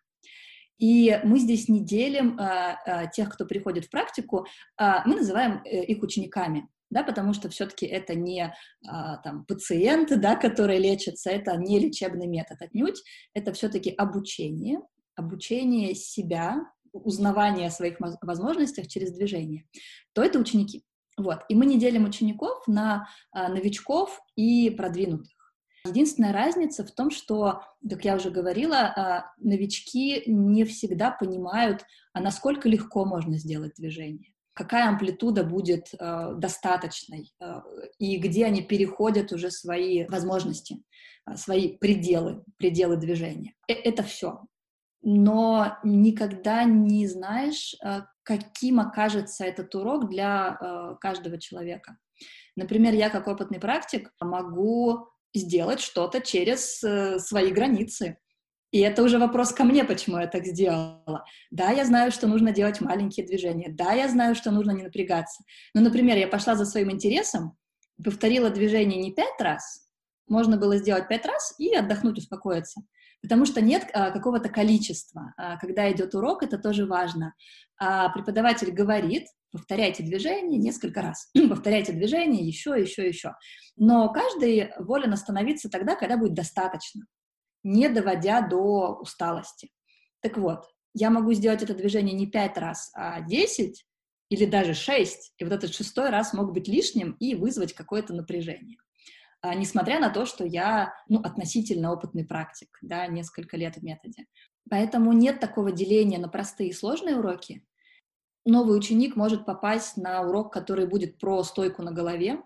[0.78, 5.62] И мы здесь не делим а, а, тех, кто приходит в практику, а, мы называем
[5.64, 8.54] э, их учениками, да, потому что все-таки это не
[8.86, 13.02] а, там, пациенты, да, которые лечатся, это не лечебный метод отнюдь,
[13.34, 14.78] это все-таки обучение,
[15.16, 16.60] обучение себя,
[16.92, 19.66] узнавание о своих возможностях через движение,
[20.12, 20.84] то это ученики.
[21.16, 21.40] Вот.
[21.48, 25.32] И мы не делим учеников на а, новичков и продвинутых.
[25.86, 32.20] Единственная разница в том, что, как я уже говорила, а, новички не всегда понимают, а
[32.20, 37.60] насколько легко можно сделать движение какая амплитуда будет э, достаточной э,
[37.98, 40.82] и где они переходят уже свои возможности,
[41.26, 43.54] э, свои пределы, пределы движения.
[43.68, 44.40] Э это все
[45.04, 51.98] но никогда не знаешь, э, каким окажется этот урок для э, каждого человека.
[52.56, 58.16] Например, я как опытный практик могу сделать что-то через э, свои границы.
[58.74, 61.24] И это уже вопрос ко мне, почему я так сделала.
[61.52, 63.68] Да, я знаю, что нужно делать маленькие движения.
[63.70, 65.44] Да, я знаю, что нужно не напрягаться.
[65.74, 67.56] Но, например, я пошла за своим интересом,
[68.02, 69.88] повторила движение не пять раз,
[70.26, 72.82] можно было сделать пять раз и отдохнуть, успокоиться
[73.22, 75.32] потому что нет а, какого-то количества.
[75.38, 77.32] А, когда идет урок, это тоже важно.
[77.78, 83.32] А преподаватель говорит, повторяйте движение несколько раз, повторяйте движение еще, еще, еще.
[83.76, 87.06] Но каждый волен остановиться тогда, когда будет достаточно,
[87.64, 89.72] не доводя до усталости.
[90.20, 93.84] Так вот, я могу сделать это движение не пять раз, а десять
[94.28, 98.78] или даже шесть, и вот этот шестой раз мог быть лишним и вызвать какое-то напряжение.
[99.42, 104.24] А, несмотря на то, что я ну, относительно опытный практик, да, несколько лет в методе.
[104.70, 107.66] Поэтому нет такого деления на простые и сложные уроки.
[108.46, 112.42] Новый ученик может попасть на урок, который будет про стойку на голове,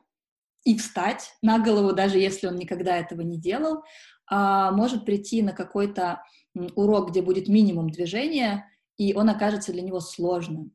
[0.64, 3.84] и встать на голову, даже если он никогда этого не делал,
[4.30, 6.22] может прийти на какой-то
[6.74, 10.72] урок, где будет минимум движения, и он окажется для него сложным.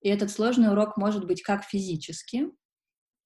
[0.00, 2.50] И этот сложный урок может быть как физически,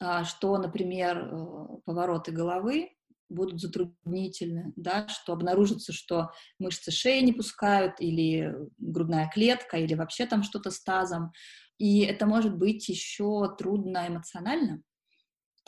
[0.01, 2.91] а, что, например, э, повороты головы
[3.29, 10.25] будут затруднительны, да, что обнаружится, что мышцы шеи не пускают, или грудная клетка, или вообще
[10.27, 11.33] там что-то с тазом.
[11.79, 14.83] И это может быть еще трудно эмоционально,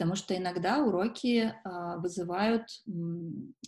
[0.00, 2.64] потому что иногда уроки а, вызывают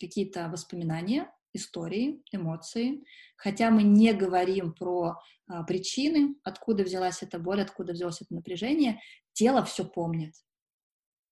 [0.00, 3.04] какие-то воспоминания, истории, эмоции.
[3.36, 8.98] Хотя мы не говорим про а, причины, откуда взялась эта боль, откуда взялось это напряжение,
[9.34, 10.32] тело все помнит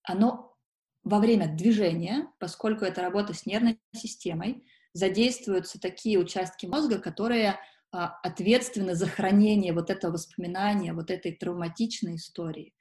[0.03, 0.55] оно
[1.03, 7.59] во время движения, поскольку это работа с нервной системой, задействуются такие участки мозга, которые
[7.91, 12.75] а, ответственны за хранение вот этого воспоминания, вот этой травматичной истории.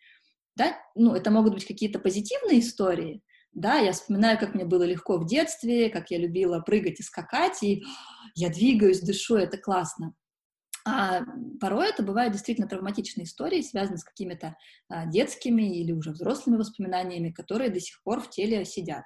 [0.59, 0.77] Да?
[0.93, 5.25] Ну, это могут быть какие-то позитивные истории, да, я вспоминаю, как мне было легко в
[5.25, 7.81] детстве, как я любила прыгать и скакать, и
[8.35, 10.13] я двигаюсь, дышу, это классно.
[10.85, 11.21] А
[11.61, 14.57] порой это бывают действительно травматичные истории, связанные с какими-то
[14.89, 19.05] а, детскими или уже взрослыми воспоминаниями, которые до сих пор в теле сидят.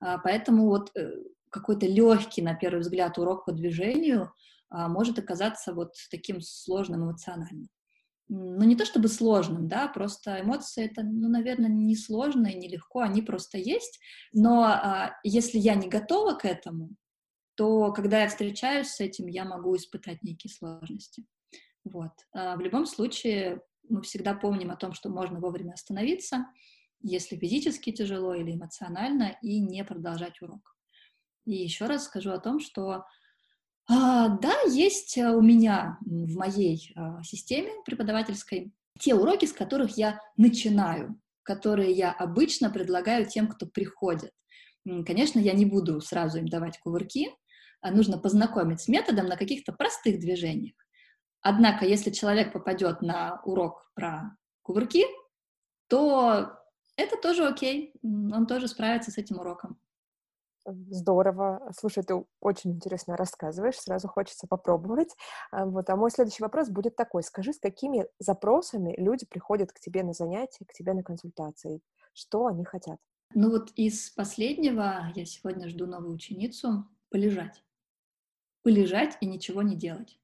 [0.00, 1.12] А, поэтому вот э,
[1.50, 4.32] какой-то легкий, на первый взгляд, урок по движению
[4.68, 7.68] а, может оказаться вот таким сложным эмоционально.
[8.32, 13.00] Ну, не то чтобы сложным, да, просто эмоции это, ну, наверное, не сложно и нелегко,
[13.00, 13.98] они просто есть.
[14.32, 16.90] Но а, если я не готова к этому,
[17.56, 21.26] то когда я встречаюсь с этим, я могу испытать некие сложности.
[21.82, 22.12] Вот.
[22.32, 26.46] А в любом случае, мы всегда помним о том, что можно вовремя остановиться,
[27.02, 30.76] если физически тяжело или эмоционально, и не продолжать урок.
[31.46, 33.06] И еще раз скажу о том, что
[33.90, 41.20] да, есть у меня в моей а, системе преподавательской те уроки, с которых я начинаю,
[41.42, 44.32] которые я обычно предлагаю тем, кто приходит.
[44.84, 47.34] Конечно, я не буду сразу им давать кувырки,
[47.80, 50.74] а нужно познакомить с методом на каких-то простых движениях.
[51.40, 55.04] Однако, если человек попадет на урок про кувырки,
[55.88, 56.52] то
[56.96, 59.80] это тоже окей, он тоже справится с этим уроком.
[60.66, 61.72] Здорово.
[61.78, 65.08] Слушай, ты очень интересно рассказываешь, сразу хочется попробовать.
[65.50, 65.88] А, вот.
[65.88, 67.22] А мой следующий вопрос будет такой.
[67.22, 71.80] Скажи, с какими запросами люди приходят к тебе на занятия, к тебе на консультации?
[72.12, 72.98] Что они хотят?
[73.34, 77.62] Ну вот из последнего я сегодня жду новую ученицу полежать.
[78.62, 80.18] Полежать и ничего не делать.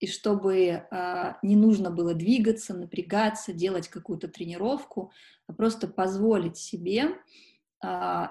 [0.00, 5.12] И чтобы а, не нужно было двигаться, напрягаться, делать какую-то тренировку,
[5.46, 7.16] а просто позволить себе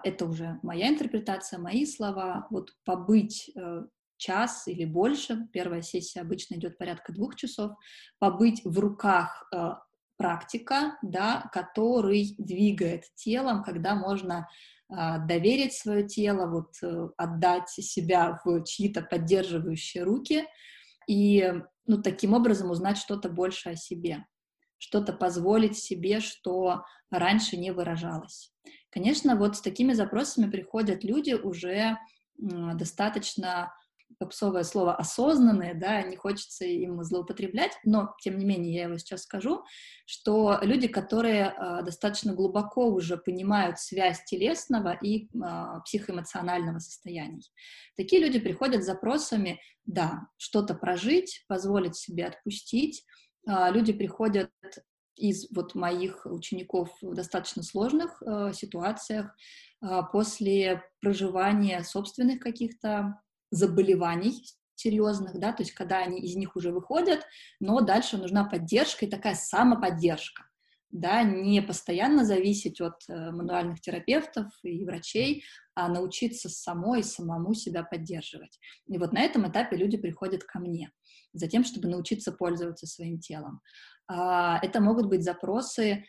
[0.04, 3.84] это уже моя интерпретация, мои слова, вот побыть э,
[4.18, 7.74] час или больше, первая сессия обычно идет порядка двух часов,
[8.20, 9.72] побыть в руках э,
[10.18, 14.48] практика, да, который двигает телом, когда можно
[14.89, 20.46] а, доверить свое тело, вот э, отдать себя в чьи-то поддерживающие руки
[21.08, 21.52] и
[21.86, 24.26] ну, таким образом узнать что-то больше о себе,
[24.78, 28.53] что-то позволить себе, что раньше не выражалось.
[28.89, 31.97] Конечно, вот с такими запросами приходят люди уже
[32.38, 33.73] достаточно
[34.19, 39.23] попсовое слово осознанные, да, не хочется им злоупотреблять, но, тем не менее, я его сейчас
[39.23, 39.63] скажу,
[40.06, 45.30] что люди, которые э, достаточно глубоко уже понимают связь телесного и э,
[45.86, 47.43] психоэмоционального состояний.
[47.97, 53.04] Такие люди приходят с запросами, да, что-то прожить, позволить себе отпустить.
[53.47, 54.52] Э, люди приходят
[55.15, 59.36] из вот моих учеников в достаточно сложных э, ситуациях
[59.82, 63.21] э, после проживания собственных каких-то
[63.52, 64.43] заболеваний
[64.76, 67.26] серьезных, да, то есть когда они из них уже выходят,
[67.60, 70.43] но дальше нужна поддержка и такая самоподдержка,
[70.93, 75.43] да, не постоянно зависеть от э, мануальных терапевтов и врачей,
[75.76, 78.60] а научиться самой самому себя поддерживать.
[78.88, 80.91] И вот на этом этапе люди приходят ко мне,
[81.34, 83.62] за тем, чтобы научиться пользоваться своим телом.
[84.08, 86.06] А, это могут быть запросы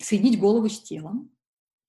[0.00, 1.32] соединить голову с телом.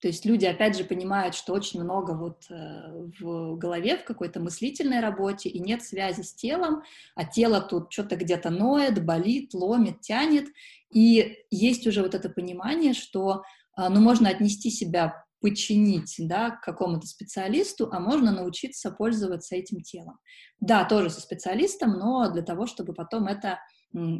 [0.00, 4.40] То есть люди, опять же, понимают, что очень много вот э, в голове, в какой-то
[4.40, 6.82] мыслительной работе, и нет связи с телом,
[7.14, 10.46] а тело тут что-то где-то ноет, болит, ломит, тянет.
[10.92, 13.42] И есть уже вот это понимание, что
[13.76, 19.82] а, ну, можно отнести себя подчинить да, к какому-то специалисту, а можно научиться пользоваться этим
[19.82, 20.18] телом.
[20.60, 23.58] Да, тоже со специалистом, но для того, чтобы потом это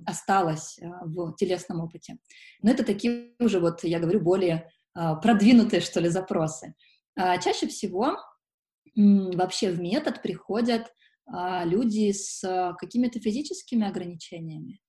[0.06, 2.18] осталось а, в телесном опыте.
[2.62, 6.74] Но это такие уже, вот я говорю, более а, продвинутые, что ли, запросы.
[7.16, 8.16] А, чаще всего
[8.96, 10.92] вообще в метод приходят
[11.64, 12.40] люди с
[12.76, 14.80] какими-то физическими ограничениями.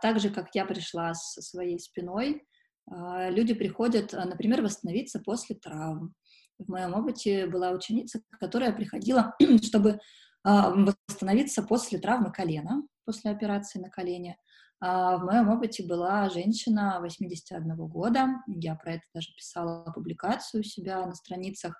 [0.00, 2.42] Так же, как я пришла со своей спиной,
[2.90, 6.14] люди приходят, например, восстановиться после травм.
[6.58, 10.00] В моем опыте была ученица, которая приходила, чтобы
[10.42, 14.36] восстановиться после травмы колена, после операции на колене.
[14.80, 20.62] А в моем опыте была женщина 81 года, я про это даже писала публикацию у
[20.62, 21.74] себя на страницах,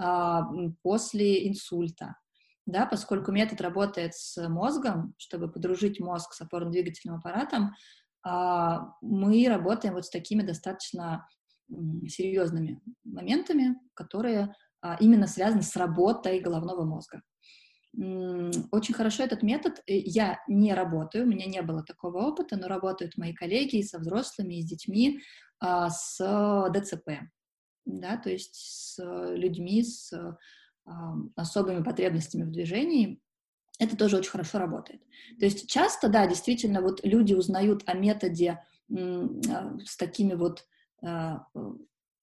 [0.00, 0.42] а,
[0.82, 2.16] после инсульта.
[2.66, 7.74] Да, поскольку метод работает с мозгом, чтобы подружить мозг с опорно-двигательным аппаратом,
[8.24, 11.28] а, мы работаем вот с такими достаточно
[12.08, 14.52] серьезными моментами, которые
[14.98, 17.22] именно связаны с работой головного мозга.
[17.94, 19.82] Очень хорошо этот метод.
[19.86, 23.98] Э, я не работаю, у меня не было такого опыта, но работают мои коллеги со
[23.98, 25.20] взрослыми, и с детьми
[25.60, 26.18] а, с
[26.72, 27.10] ДЦП,
[27.84, 28.98] да, то есть с
[29.34, 30.12] людьми с
[30.84, 33.20] а, особыми потребностями в движении.
[33.78, 35.02] Это тоже очень хорошо работает.
[35.38, 40.66] То есть часто, да, действительно, вот люди узнают о методе а, с такими вот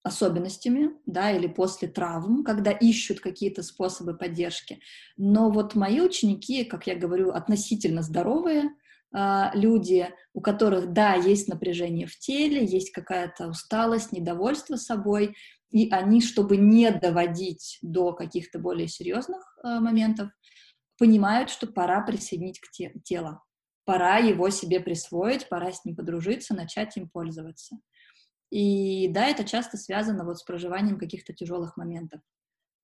[0.03, 4.79] особенностями, да, или после травм, когда ищут какие-то способы поддержки.
[5.17, 8.71] Но вот мои ученики, как я говорю, относительно здоровые
[9.11, 15.35] а, люди, у которых, да, есть напряжение в теле, есть какая-то усталость, недовольство собой,
[15.71, 20.29] и они, чтобы не доводить до каких-то более серьезных а, моментов,
[20.97, 23.43] понимают, что пора присоединить к те- тело,
[23.85, 27.77] пора его себе присвоить, пора с ним подружиться, начать им пользоваться.
[28.51, 32.21] И да, это часто связано вот с проживанием каких-то тяжелых моментов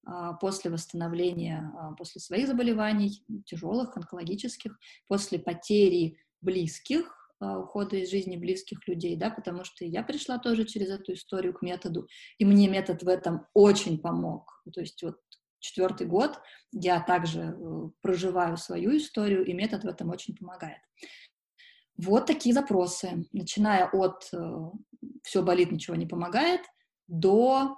[0.06, 8.12] а, после восстановления, а, после своих заболеваний, тяжелых, онкологических, после потери близких, а, ухода из
[8.12, 12.08] жизни близких людей, да, потому что я пришла тоже через эту историю к методу,
[12.38, 14.62] и мне метод в этом очень помог.
[14.72, 15.18] То есть вот
[15.60, 16.40] четвертый год
[16.72, 20.80] я также э, проживаю свою историю, и метод в этом очень помогает.
[21.98, 24.72] Вот такие запросы, начиная от э,
[25.24, 26.62] «все болит, ничего не помогает»
[27.08, 27.78] до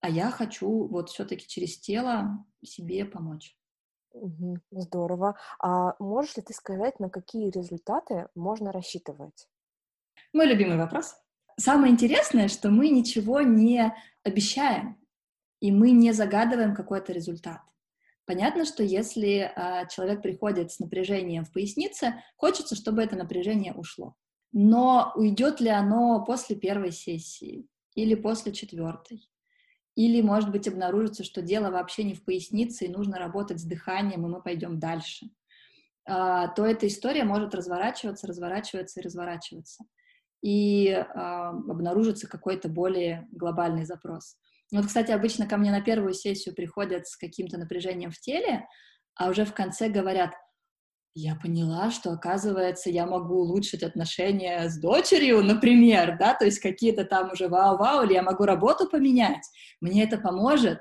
[0.00, 3.56] «а я хочу вот все-таки через тело себе помочь».
[4.12, 5.36] Угу, здорово.
[5.60, 9.48] А можешь ли ты сказать, на какие результаты можно рассчитывать?
[10.32, 11.14] Мой любимый вопрос.
[11.56, 14.96] Самое интересное, что мы ничего не обещаем,
[15.60, 17.60] и мы не загадываем какой-то результат.
[18.28, 24.16] Понятно, что если а, человек приходит с напряжением в пояснице, хочется, чтобы это напряжение ушло.
[24.52, 29.26] Но уйдет ли оно после первой сессии или после четвертой?
[29.94, 34.26] Или, может быть, обнаружится, что дело вообще не в пояснице, и нужно работать с дыханием,
[34.26, 35.30] и мы пойдем дальше.
[36.04, 39.84] А, то эта история может разворачиваться, разворачиваться и разворачиваться.
[40.42, 44.36] И а, обнаружится какой-то более глобальный запрос.
[44.72, 48.66] Вот, кстати, обычно ко мне на первую сессию приходят с каким-то напряжением в теле,
[49.14, 50.32] а уже в конце говорят—
[51.20, 57.04] я поняла, что, оказывается, я могу улучшить отношения с дочерью, например, да, то есть какие-то
[57.04, 59.44] там уже вау-вау, или я могу работу поменять,
[59.80, 60.78] мне это поможет.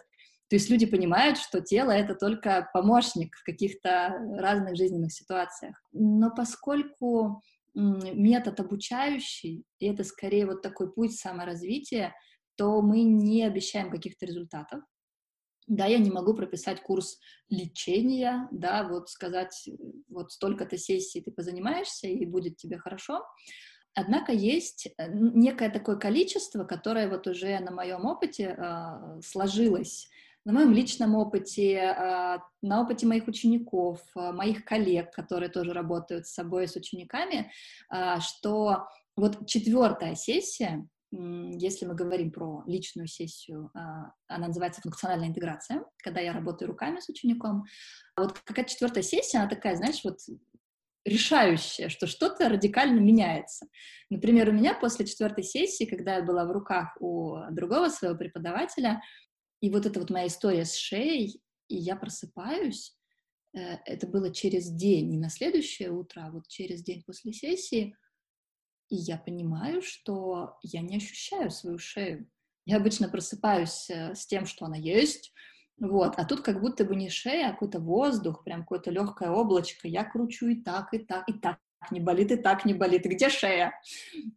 [0.50, 5.76] То есть люди понимают, что тело— это только помощник в каких-то разных жизненных ситуациях.
[5.92, 7.42] Но поскольку
[7.74, 12.14] метод обучающий, и это скорее вот такой путь саморазвития,
[12.58, 14.82] то мы не обещаем каких-то результатов,
[15.68, 19.70] да, я не могу прописать курс лечения, да, вот сказать,
[20.08, 23.26] вот столько-то сессий ты позанимаешься, и будет тебе хорошо.
[23.94, 30.08] Однако есть э, некое такое количество, которое вот уже на моем опыте э, сложилось,
[30.46, 36.28] на моем личном опыте, э, на опыте моих учеников, э, моих коллег, которые тоже работают
[36.28, 37.52] с собой, с учениками,
[37.94, 38.88] э, что
[39.18, 46.20] вот четвертая сессия, если мы говорим про личную сессию, а, она называется функциональная интеграция, когда
[46.20, 47.66] я работаю руками с учеником.
[48.18, 50.20] Вот какая четвертая сессия, она такая, знаешь, вот
[51.06, 53.68] решающая, что что-то радикально меняется.
[54.10, 59.02] Например, у меня после четвертой сессии, когда я была в руках у другого своего преподавателя,
[59.62, 62.98] и вот эта вот моя история с шеей, и я просыпаюсь,
[63.54, 67.96] э, это было через день, не на следующее утро, а вот через день после сессии—
[68.90, 72.30] и я понимаю, что я не ощущаю свою шею.
[72.66, 75.34] Я обычно просыпаюсь э, с тем, что она есть,
[75.80, 79.88] вот, а тут как будто бы не шея, а какой-то воздух, прям какое-то легкое облачко.
[79.88, 81.60] Я кручу и так, и так, и так
[81.92, 83.06] не болит, и так не болит.
[83.06, 83.74] И где шея?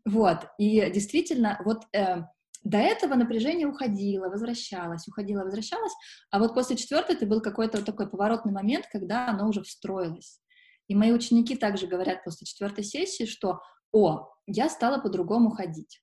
[0.04, 2.24] Вот, и действительно, вот э,
[2.62, 5.92] до этого напряжение уходило, возвращалось, уходило, возвращалось,
[6.30, 10.40] а вот после четвертой это был какой-то вот такой поворотный момент, когда оно уже встроилось.
[10.88, 13.60] И мои ученики также говорят после четвертой сессии, что
[13.92, 16.02] «О, я стала по-другому ходить.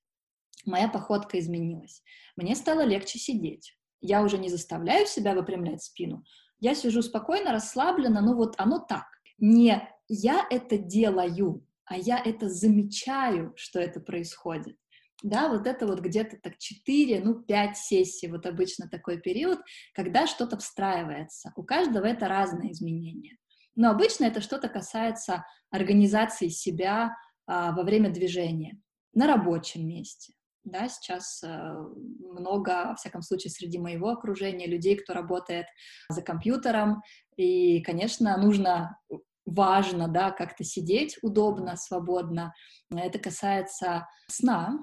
[0.64, 2.02] Моя походка изменилась.
[2.36, 3.76] Мне стало легче сидеть.
[4.00, 6.24] Я уже не заставляю себя выпрямлять спину.
[6.60, 9.06] Я сижу спокойно, расслабленно, ну вот оно так.
[9.38, 14.76] Не я это делаю, а я это замечаю, что это происходит.
[15.22, 19.58] Да, вот это вот где-то так 4, ну 5 сессий, вот обычно такой период,
[19.94, 21.52] когда что-то встраивается.
[21.56, 23.36] У каждого это разные изменения.
[23.74, 27.16] Но обычно это что-то касается организации себя,
[27.48, 28.80] во время движения
[29.14, 30.34] на рабочем месте.
[30.64, 31.72] Да, сейчас э,
[32.20, 35.66] много, во всяком случае, среди моего окружения людей, кто работает
[36.10, 37.02] за компьютером,
[37.36, 38.98] и, конечно, нужно
[39.46, 42.52] важно, да, как-то сидеть удобно, свободно.
[42.90, 44.78] Это касается сна,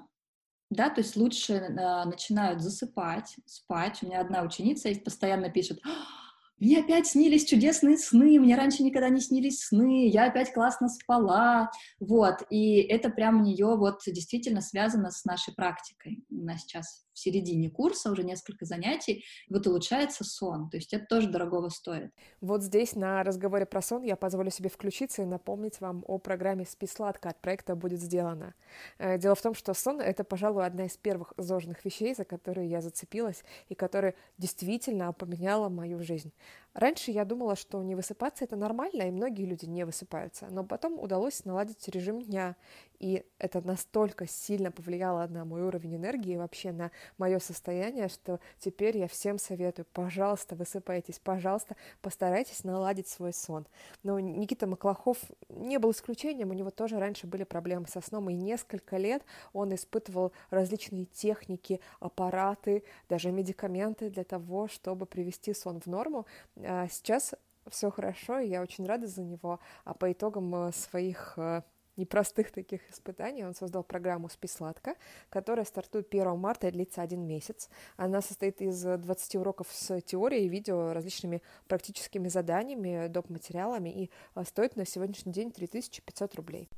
[0.70, 4.02] да, то есть лучше э, начинают засыпать, спать.
[4.02, 5.80] У меня одна ученица есть, постоянно пишет,
[6.58, 11.70] мне опять снились чудесные сны, мне раньше никогда не снились сны, я опять классно спала,
[12.00, 16.24] вот, и это прям у нее вот действительно связано с нашей практикой.
[16.30, 21.06] У нас сейчас в середине курса уже несколько занятий, вот улучшается сон, то есть это
[21.06, 22.12] тоже дорогого стоит.
[22.42, 26.66] Вот здесь на разговоре про сон я позволю себе включиться и напомнить вам о программе
[26.66, 28.54] «Спи сладко» от проекта «Будет сделано».
[28.98, 32.68] Э, дело в том, что сон— это, пожалуй, одна из первых зожных вещей, за которые
[32.68, 36.32] я зацепилась и которая действительно поменяла мою жизнь.
[36.76, 40.98] Раньше я думала, что не высыпаться это нормально, и многие люди не высыпаются, но потом
[40.98, 42.56] удалось наладить режим дня,
[42.98, 48.40] и это настолько сильно повлияло на мой уровень энергии и вообще на мое состояние, что
[48.58, 53.66] теперь я всем советую, пожалуйста, высыпайтесь, пожалуйста, постарайтесь наладить свой сон.
[54.02, 55.18] Но Никита Маклахов
[55.48, 59.22] не был исключением, у него тоже раньше были проблемы со сном, и несколько лет
[59.52, 66.26] он испытывал различные техники, аппараты, даже медикаменты для того, чтобы привести сон в норму.
[66.56, 67.34] А сейчас
[67.70, 69.60] все хорошо, и я очень рада за него.
[69.84, 71.62] А по итогам э, своих э,
[71.96, 74.94] непростых таких испытаний он создал программу «Спи сладко»,
[75.28, 77.68] которая стартует 1 марта и длится один месяц.
[77.96, 83.30] Она состоит из 20 уроков с теорией, видео, различными практическими заданиями, доп.
[83.30, 86.68] материалами и а, стоит на сегодняшний день 3500 рублей.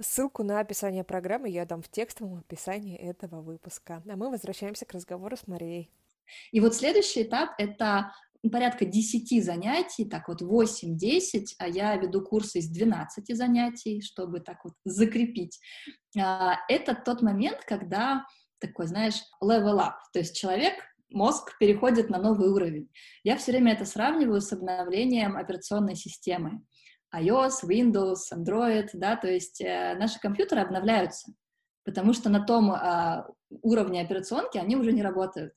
[0.00, 4.02] Ссылку на описание программы я дам в текстовом описании этого выпуска.
[4.08, 5.90] А мы возвращаемся к разговору с Марией.
[6.52, 8.12] И вот следующий этап— это
[8.48, 14.64] порядка 10 занятий, так вот 8-10, а я веду курсы из 12 занятий, чтобы так
[14.64, 15.60] вот закрепить.
[16.18, 18.24] А, это тот момент, когда
[18.58, 20.74] такой, знаешь, level up, то есть человек
[21.10, 22.88] мозг переходит на новый уровень.
[23.24, 26.62] Я все время это сравниваю с обновлением операционной системы
[27.14, 31.32] iOS, Windows, Android, да, то есть э, наши компьютеры обновляются,
[31.84, 33.24] потому что на том э,
[33.62, 35.52] уровне операционки они уже не работают.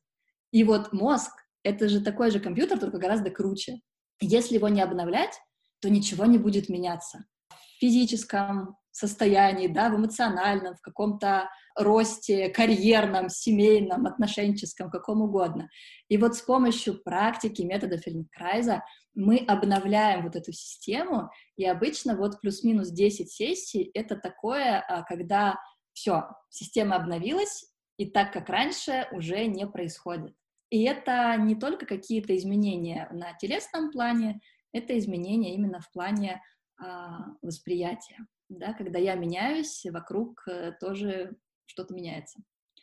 [0.51, 1.31] И вот мозг—
[1.63, 3.79] это же такой же компьютер, только гораздо круче.
[4.19, 5.39] Если его не обновлять,
[5.79, 7.25] то ничего не будет меняться.
[7.49, 15.67] В физическом состоянии, да, в эмоциональном, в каком-то росте карьерном, семейном, отношенческом, каком угодно.
[16.07, 18.83] И вот с помощью практики метода Фельдкрайза
[19.15, 25.55] мы обновляем вот эту систему, и обычно вот плюс-минус 10 сессий— это такое, а, когда
[25.93, 27.65] все, система обновилась,
[27.97, 30.33] и так, как раньше, уже не происходит.
[30.73, 36.41] И это не только какие-то изменения на телесном плане, это изменения именно в плане
[36.81, 38.17] а, восприятия.
[38.49, 42.39] Да, когда я меняюсь, вокруг э, тоже что-то меняется.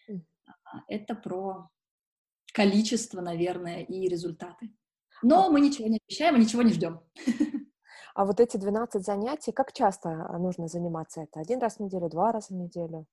[0.09, 1.68] А, это про
[2.53, 4.72] количество, наверное, и результаты.
[5.20, 7.01] Но а мы ничего не обещаем и ничего не ждем.
[8.14, 11.41] А вот эти 12 занятий, как часто а, нужно заниматься это?
[11.41, 13.07] Один раз в неделю, два раза в неделю?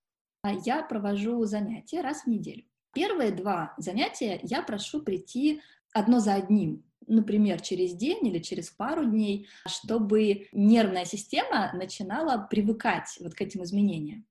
[0.65, 2.63] Я провожу занятия раз в неделю.
[2.98, 5.62] Первые два занятия я прошу прийти
[5.93, 13.16] одно за одним, например, через день или через пару дней, чтобы нервная система начинала привыкать
[13.20, 14.26] вот к этим изменениям.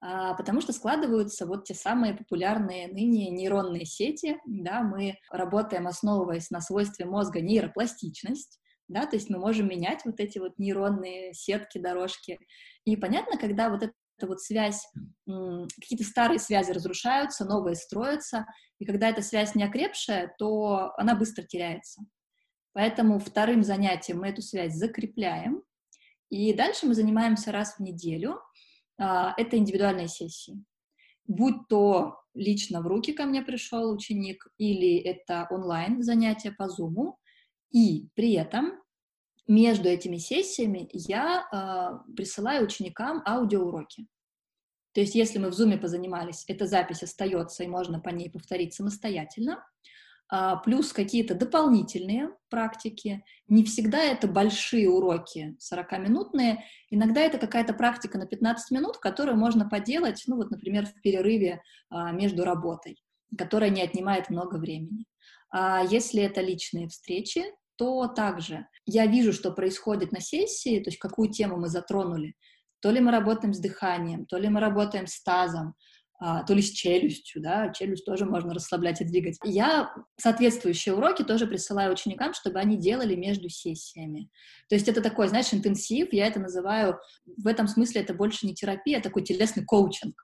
[0.00, 6.50] А, потому что складываются вот те самые популярные ныне нейронные сети, да, мы работаем, основываясь
[6.50, 8.58] на свойстве мозга нейропластичность,
[8.88, 12.38] да, то есть мы можем менять вот эти вот нейронные сетки, дорожки.
[12.86, 13.92] И понятно, когда вот эта
[14.22, 14.86] вот связь,
[15.26, 18.46] какие-то старые связи разрушаются, новые строятся,
[18.78, 22.02] и когда эта связь не окрепшая, то она быстро теряется.
[22.72, 25.62] Поэтому вторым занятием мы эту связь закрепляем,
[26.30, 28.40] и дальше мы занимаемся раз в неделю—
[28.98, 30.64] а, это индивидуальные сессии.
[31.26, 37.14] Будь то лично в руки ко мне пришел ученик, или это онлайн занятия по Zoom,
[37.70, 38.72] и при этом
[39.46, 44.06] между этими сессиями я э, присылаю ученикам аудиоуроки.
[44.92, 48.74] То есть, если мы в Zoom позанимались, эта запись остается, и можно по ней повторить
[48.74, 49.62] самостоятельно.
[50.28, 53.24] А, плюс какие-то дополнительные практики.
[53.46, 59.68] Не всегда это большие уроки 40-минутные, иногда это какая-то практика на 15 минут, которую можно
[59.68, 62.96] поделать, ну вот, например, в перерыве а, между работой,
[63.38, 65.04] которая не отнимает много времени.
[65.50, 67.44] А если это личные встречи,
[67.76, 72.34] то также я вижу, что происходит на сессии, то есть какую тему мы затронули.
[72.80, 75.74] То ли мы работаем с дыханием, то ли мы работаем с тазом,
[76.18, 79.36] а, то ли с челюстью, да, челюсть тоже можно расслаблять и двигать.
[79.44, 84.30] Я соответствующие уроки тоже присылаю ученикам, чтобы они делали между сессиями.
[84.68, 88.54] То есть это такой, знаешь, интенсив, я это называю, в этом смысле это больше не
[88.54, 90.14] терапия, а такой телесный коучинг.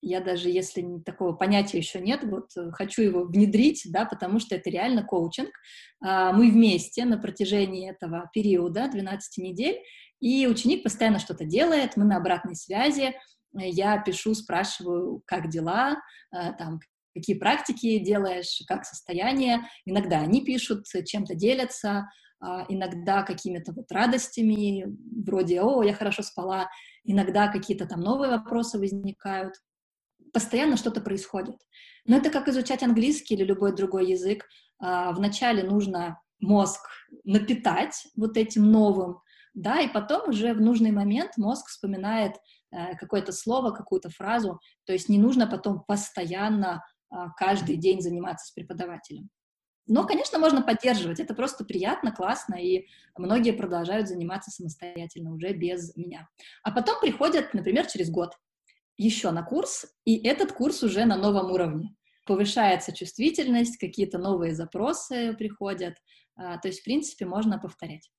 [0.00, 4.54] Я даже, если такого понятия еще нет, вот э, хочу его внедрить, да, потому что
[4.54, 5.50] это реально коучинг.
[6.00, 9.82] А, мы вместе на протяжении этого периода, 12 недель,
[10.20, 13.14] и ученик постоянно что-то делает, мы на обратной связи,
[13.52, 15.96] я пишу, спрашиваю, как дела,
[16.32, 16.80] э, там,
[17.14, 19.62] какие практики делаешь, как состояние.
[19.84, 22.08] Иногда они пишут, чем-то делятся,
[22.40, 24.86] а, иногда какими-то вот радостями,
[25.24, 26.68] вроде «О, я хорошо спала»,
[27.04, 29.54] иногда какие-то там новые вопросы возникают.
[30.32, 31.56] Постоянно что-то происходит.
[32.04, 34.46] Но это как изучать английский или любой другой язык.
[34.78, 36.80] А, вначале нужно мозг
[37.24, 39.20] напитать вот этим новым,
[39.54, 42.36] да, и потом уже в нужный момент мозг вспоминает
[42.70, 44.60] Э, какое-то слово, какую-то фразу.
[44.84, 49.30] То есть не нужно потом постоянно а, каждый день заниматься с преподавателем.
[49.86, 51.18] Но, конечно, можно поддерживать.
[51.18, 56.28] Это просто приятно, классно, и многие продолжают заниматься самостоятельно уже без меня.
[56.62, 58.34] А потом приходят, например, через год
[58.98, 61.94] еще на курс, и этот курс уже на новом уровне.
[62.26, 65.94] Повышается чувствительность, какие-то новые запросы приходят.
[66.36, 68.10] А, то есть, в принципе, можно повторять.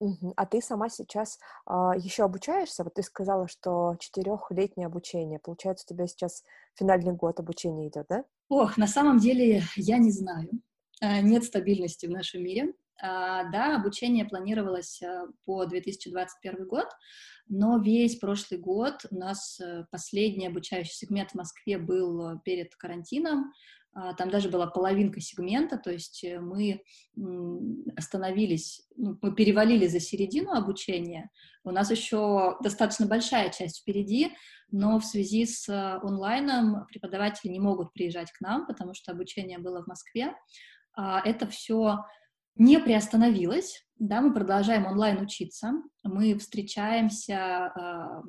[0.00, 0.32] Мгм.
[0.36, 2.84] А ты сама сейчас а, еще обучаешься?
[2.84, 5.40] Вот ты сказала, что четырехлетнее обучение.
[5.40, 6.44] Получается, у тебя сейчас
[6.78, 8.24] финальный год обучения идет, да?
[8.48, 10.48] Ох, на самом деле я не знаю.
[11.00, 12.72] А, Нет стабильности в нашем мире.
[13.00, 16.86] А, да, обучение планировалось э, по 2021 год,
[17.48, 22.74] но весь прошлый год у нас э, последний обучающий сегмент в Москве был э, перед
[22.74, 23.52] карантином,
[23.94, 26.82] а, там даже была половинка сегмента, то есть мы
[27.96, 31.30] остановились, ну, мы перевалили за середину обучения,
[31.64, 34.32] у нас еще достаточно большая часть впереди,
[34.70, 35.68] но в связи с
[36.02, 40.34] онлайном преподаватели не могут приезжать к нам, потому что обучение было в Москве.
[40.94, 41.98] А, это все
[42.58, 45.72] не приостановилась, да, мы продолжаем онлайн учиться,
[46.04, 48.22] мы встречаемся, а,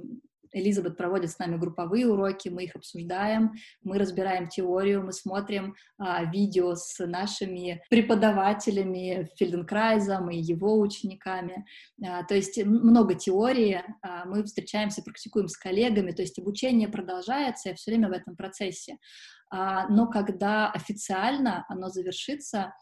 [0.52, 3.54] Элизабет проводит с нами групповые уроки, мы их обсуждаем,
[3.84, 11.66] мы разбираем теорию, мы смотрим а, видео с нашими преподавателями Фельденкрайзом и его учениками.
[12.04, 17.70] А, то есть много теории, а, мы встречаемся, практикуем с коллегами, то есть обучение продолжается,
[17.70, 18.98] я все время в этом процессе.
[19.52, 22.74] А, но когда официально оно завершится,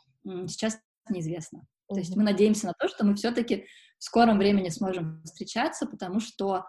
[0.47, 0.77] сейчас
[1.09, 1.59] неизвестно.
[1.59, 1.93] Mm-hmm.
[1.93, 3.65] То есть мы надеемся на то, что мы все-таки
[3.97, 6.65] в скором времени сможем встречаться, потому что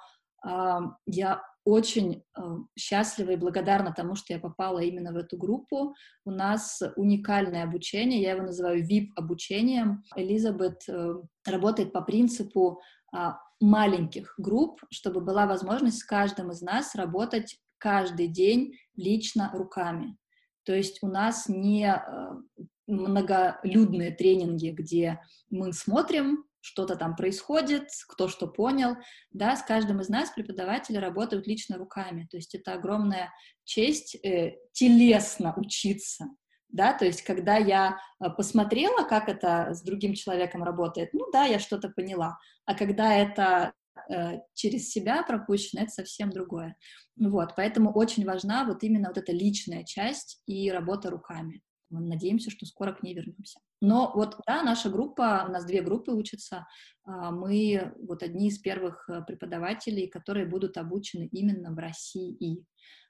[0.46, 2.40] э, я очень э,
[2.78, 5.94] счастлива и благодарна тому, что я попала именно в эту группу.
[6.24, 10.02] У нас уникальное обучение, я его называю VIP-обучением.
[10.16, 11.14] Элизабет э,
[11.46, 12.80] работает по принципу
[13.14, 13.18] э,
[13.60, 20.16] маленьких групп, чтобы была возможность с каждым из нас работать каждый день лично руками.
[20.64, 25.20] То есть у нас не э, многолюдные тренинги, где
[25.50, 28.96] мы смотрим, что-то там происходит, кто что понял,
[29.30, 33.32] да, с каждым из нас преподаватели работают лично руками, то есть это огромная
[33.64, 36.26] честь э, телесно учиться,
[36.68, 41.44] да, то есть когда я э, посмотрела, как это с другим человеком работает, ну да,
[41.44, 43.72] я что-то поняла, а когда это
[44.10, 46.76] э, через себя пропущено, это совсем другое.
[47.16, 51.62] Вот, поэтому очень важна вот именно вот эта личная часть и работа руками.
[51.90, 53.60] Мы надеемся, что скоро к ней вернемся.
[53.80, 56.66] Но вот, да, наша группа, у нас две группы учатся,
[57.04, 62.64] а, мы вот одни из первых э, преподавателей, которые будут обучены именно в России.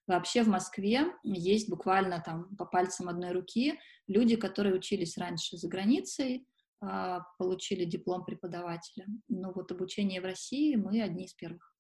[0.07, 5.69] Вообще в Москве есть буквально там по пальцам одной руки люди, которые учились раньше за
[5.69, 6.47] границей,
[6.81, 9.07] а, получили диплом преподавателя.
[9.29, 11.75] Но вот обучение в России мы одни из первых.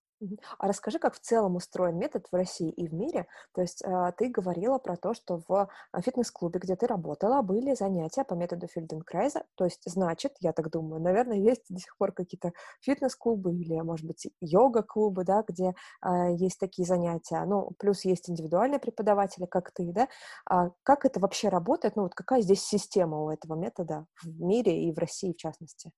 [0.58, 3.26] А расскажи, как в целом устроен метод в России и в мире.
[3.52, 7.74] То есть э, ты говорила про то, что в а, фитнес-клубе, где ты работала, были
[7.74, 9.44] занятия по методу Фельденкрайза.
[9.54, 14.06] То есть, значит, я так думаю, наверное, есть до сих пор какие-то фитнес-клубы или, может
[14.06, 17.44] быть, йога-клубы, да, где э, есть такие занятия.
[17.44, 20.08] Ну, плюс есть индивидуальные преподаватели, как ты, да.
[20.50, 21.94] А как это вообще работает?
[21.94, 25.92] Ну, вот какая здесь система у этого метода в мире и в России, в частности?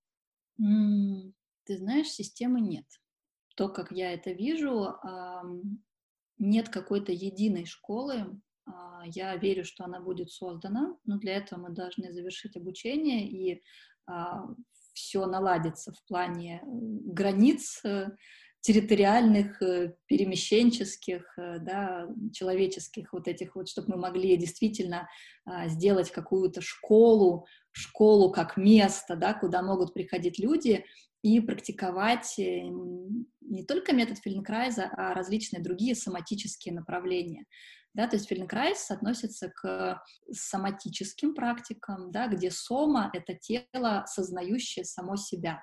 [0.57, 2.85] Ты знаешь, системы нет
[3.61, 4.95] то, как я это вижу,
[6.39, 8.41] нет какой-то единой школы.
[8.65, 13.61] А, я верю, что она будет создана, но для этого мы должны завершить обучение и
[14.07, 14.47] а,
[14.93, 18.07] все наладится в плане границ э,
[18.61, 25.07] территориальных, э, перемещенческих, э, да, человеческих вот этих вот, чтобы мы могли действительно
[25.45, 30.83] а, сделать какую-то школу, школу как место, да, куда могут приходить люди
[31.21, 32.63] и практиковать э,
[33.41, 37.45] не только метод Фельденкрайза, а различные другие соматические направления.
[37.93, 40.01] Да, то есть Фельденкрайз относится к
[40.31, 45.61] соматическим практикам, да, где сома— это тело, сознающее само себя.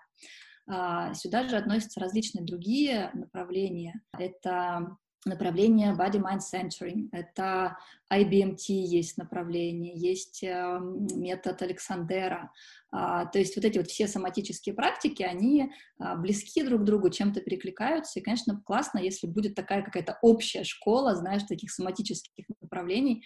[0.67, 4.03] А, сюда же относятся различные другие направления.
[4.13, 4.99] Это
[5.29, 7.79] направление Body Mind Centering, это
[8.13, 12.53] IBMT есть направление, есть э, метод Александера.
[12.91, 17.11] А, то есть вот эти вот все соматические практики, они а, близки друг к другу,
[17.11, 23.25] чем-то перекликаются, и, конечно, классно, если будет такая какая-то общая школа, знаешь, таких соматических направлений,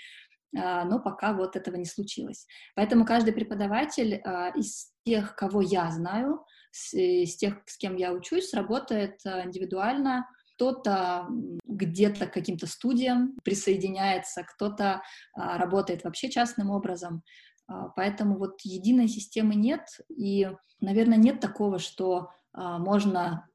[0.56, 2.46] а, но пока вот этого не случилось.
[2.74, 4.20] Поэтому каждый преподаватель
[4.56, 6.44] из тех, кого я знаю,
[6.92, 10.26] из тех, с кем я учусь, работает индивидуально,
[10.62, 11.26] кто-то
[11.66, 15.02] где-то к каким-то студиям присоединяется, кто-то
[15.34, 17.22] а, работает вообще частным образом.
[17.66, 20.48] А, поэтому вот единой системы нет, и,
[20.80, 23.48] наверное, нет такого, что а, можно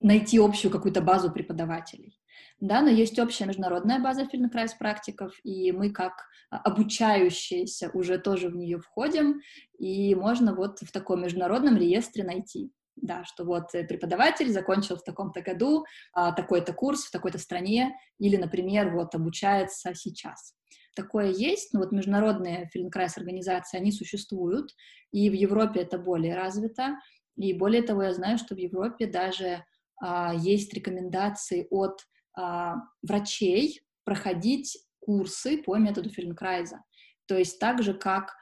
[0.00, 2.18] найти общую какую-то базу преподавателей.
[2.60, 8.56] Да, но есть общая международная база Фельденкрайс практиков, и мы как обучающиеся уже тоже в
[8.56, 9.40] нее входим,
[9.78, 12.72] и можно вот в таком международном реестре найти
[13.02, 17.94] да, что вот э, преподаватель закончил в таком-то году а, такой-то курс в такой-то стране,
[18.18, 20.54] или, например, вот обучается сейчас.
[20.94, 24.72] Такое есть, но вот международные филинкрайс организации, они существуют,
[25.12, 26.96] и в Европе это более развито,
[27.36, 29.64] и более того, я знаю, что в Европе даже
[30.00, 32.00] а, есть рекомендации от
[32.36, 36.82] а, врачей проходить курсы по методу Фельденкрайза.
[37.26, 38.34] То есть так же, как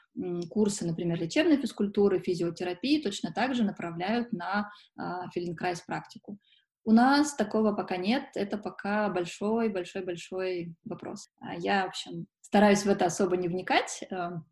[0.50, 4.70] курсы, например, лечебной физкультуры, физиотерапии, точно так же направляют на
[5.34, 6.38] Фельденкрайз-практику.
[6.84, 11.28] У нас такого пока нет, это пока большой-большой-большой вопрос.
[11.40, 14.44] А я, в общем, стараюсь в это особо не вникать, эм,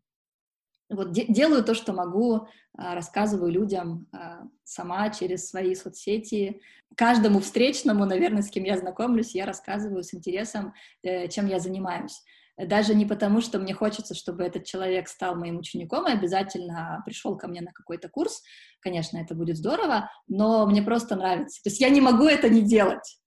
[0.89, 2.47] вот де- делаю то, что могу,
[2.77, 6.61] а, рассказываю людям а, сама через свои соцсети.
[6.95, 12.21] Каждому встречному, наверное, с кем я знакомлюсь, я рассказываю с интересом, э, чем я занимаюсь.
[12.57, 17.37] Даже не потому, что мне хочется, чтобы этот человек стал моим учеником и обязательно пришел
[17.37, 18.41] ко мне на какой-то курс.
[18.79, 21.61] Конечно, это будет здорово, но мне просто нравится.
[21.63, 23.19] То есть я не могу это не делать.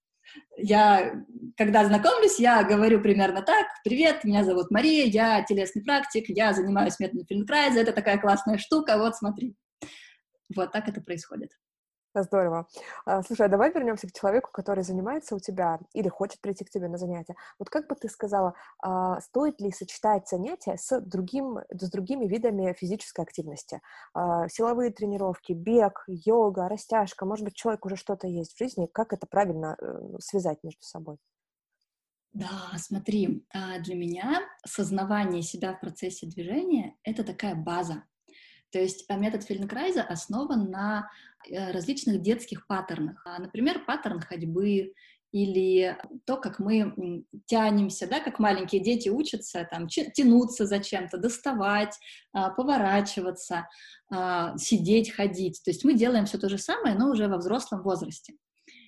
[0.57, 1.13] Я,
[1.57, 3.67] когда знакомлюсь, я говорю примерно так.
[3.83, 8.97] Привет, меня зовут Мария, я телесный практик, я занимаюсь методом Филинкрайза, это такая классная штука,
[8.97, 9.55] вот смотри.
[10.55, 11.51] Вот так это происходит.
[12.23, 12.67] Здорово.
[13.05, 16.69] А, слушай, а давай вернемся к человеку, который занимается у тебя или хочет прийти к
[16.69, 17.35] тебе на занятия.
[17.57, 22.73] Вот как бы ты сказала, а, стоит ли сочетать занятия с, другим, с другими видами
[22.73, 23.81] физической активности?
[24.13, 27.25] А, силовые тренировки, бег, йога, растяжка.
[27.25, 28.87] Может быть, человек уже что-то есть в жизни.
[28.91, 31.17] Как это правильно э, связать между собой?
[32.33, 33.45] Да, смотри,
[33.79, 38.03] для меня сознавание себя в процессе движения— это такая база.
[38.71, 41.09] То есть метод Фельденкрайза основан на
[41.47, 43.21] Э, различных детских паттернах.
[43.25, 44.93] А, например, паттерн ходьбы
[45.31, 51.97] или то, как мы тянемся, да, как маленькие дети учатся там, тянуться за чем-то, доставать,
[52.33, 53.67] а, поворачиваться,
[54.11, 55.61] а, сидеть, ходить.
[55.63, 58.33] То есть мы делаем все то же самое, но уже во взрослом возрасте.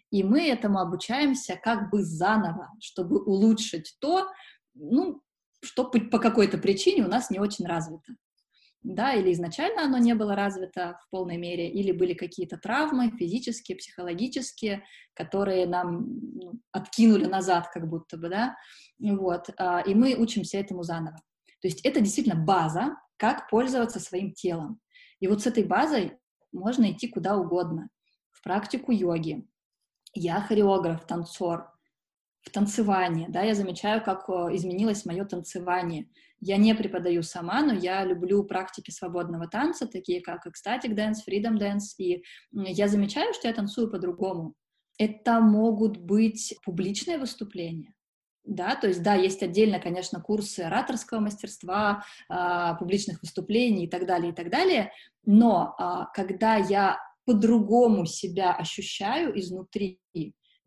[0.09, 4.27] И мы этому обучаемся как бы заново, чтобы улучшить то,
[4.73, 5.21] ну,
[5.63, 8.15] что по какой-то причине у нас не очень развито
[8.83, 13.77] да, или изначально оно не было развито в полной мере, или были какие-то травмы физические,
[13.77, 18.55] психологические, которые нам ну, откинули назад как будто бы, да,
[18.99, 21.17] вот, а, и мы учимся этому заново.
[21.61, 24.79] То есть это действительно база, как пользоваться своим телом.
[25.19, 26.17] И вот с этой базой
[26.51, 27.89] можно идти куда угодно.
[28.31, 29.47] В практику йоги.
[30.13, 31.71] Я хореограф, танцор.
[32.41, 36.09] В танцевание, да, я замечаю, как изменилось мое танцевание—
[36.41, 41.57] я не преподаю сама, но я люблю практики свободного танца, такие как ecstatic dance, freedom
[41.57, 44.55] dance, и я замечаю, что я танцую по-другому.
[44.97, 47.93] Это могут быть публичные выступления,
[48.43, 54.07] да, то есть, да, есть отдельно, конечно, курсы ораторского мастерства, а, публичных выступлений и так
[54.07, 54.91] далее, и так далее,
[55.23, 59.99] но а, когда я по-другому себя ощущаю изнутри,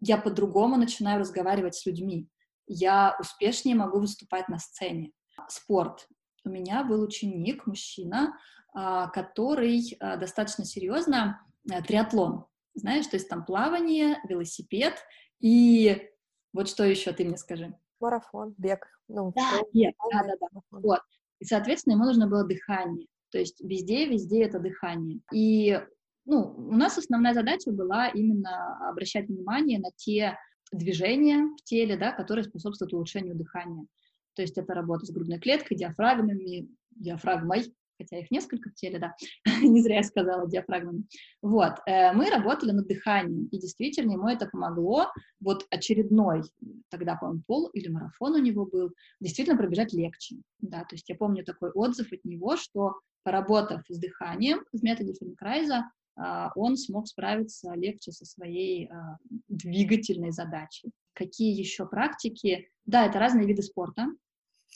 [0.01, 2.29] я по-другому начинаю разговаривать с людьми,
[2.69, 5.11] я успешнее могу выступать на сцене
[5.49, 6.09] спорт.
[6.45, 8.37] У меня был ученик, мужчина,
[8.73, 12.45] а, который а, достаточно серьезно э, триатлон.
[12.75, 14.95] Знаешь, то есть там плавание, велосипед
[15.41, 16.11] и
[16.53, 17.75] вот что еще ты мне скажи?
[18.01, 18.87] Марафон, бег.
[19.09, 20.61] Ну, да, бег, да, да, да.
[20.71, 21.01] Вот.
[21.41, 23.07] И, соответственно, ему нужно было дыхание.
[23.31, 25.21] То есть везде, везде это дыхание.
[25.33, 25.81] И
[26.25, 30.39] ну, у нас основная задача была именно обращать внимание на те
[30.73, 33.87] движения в теле, да, которые способствуют улучшению дыхания.
[34.35, 39.15] То есть это работа с грудной клеткой, диафрагмами, диафрагмой, хотя их несколько в теле, да,
[39.63, 41.05] не зря я сказала диафрагмами.
[41.43, 45.09] Вот, э, мы работали над дыханием, и действительно ему это помогло.
[45.41, 46.43] Вот очередной,
[46.91, 51.15] тогда, по-моему, пол или марафон у него был, действительно пробежать легче, да, то есть я
[51.15, 55.85] помню такой отзыв от него, что поработав с дыханием в методе Фельдкрайза,
[56.17, 59.17] а, он смог справиться легче со своей а,
[59.49, 60.93] двигательной задачей.
[61.13, 62.69] Какие еще практики?
[62.87, 64.09] Да, это разные виды спорта,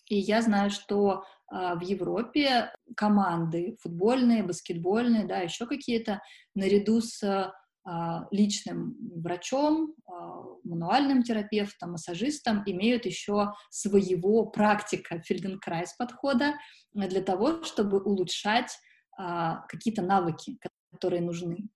[0.08, 6.20] и я знаю, что а, в Европе команды футбольные, баскетбольные, да, еще какие-то,
[6.54, 7.52] наряду с
[7.90, 16.54] а, личным врачом, а, мануальным терапевтом, массажистом имеют еще своего практика Фельденкрайс подхода
[16.92, 18.76] для того, чтобы улучшать
[19.16, 20.58] а, какие-то навыки,
[20.92, 21.68] которые нужны.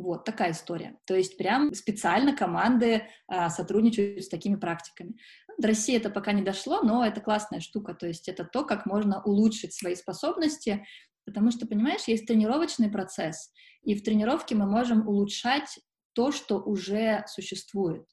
[0.00, 0.96] Вот такая история.
[1.04, 5.14] То есть прям специально команды а, сотрудничают с такими практиками.
[5.58, 7.92] До России это пока не дошло, но это классная штука.
[7.92, 10.86] То есть это то, как можно улучшить свои способности,
[11.26, 15.78] потому что, понимаешь, есть тренировочный процесс, и в тренировке мы можем улучшать
[16.14, 18.06] то, что уже существует.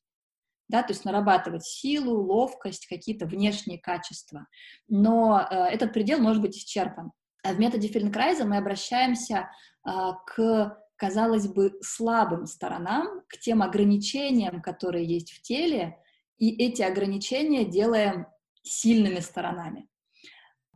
[0.68, 4.46] Да, то есть нарабатывать силу, ловкость, какие-то внешние качества.
[4.90, 7.14] Но э, этот предел может быть исчерпан.
[7.44, 9.50] А в методе Фельденкрайза мы обращаемся
[9.88, 9.92] э,
[10.26, 15.98] к казалось бы, слабым сторонам, к тем ограничениям, которые есть в теле,
[16.38, 18.28] и эти ограничения делаем
[18.64, 19.88] сильными сторонами.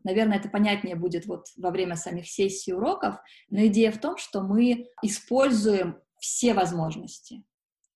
[0.04, 3.18] Наверное, это понятнее будет вот во время самих сессий уроков,
[3.50, 7.44] но идея в том, что мы используем все возможности,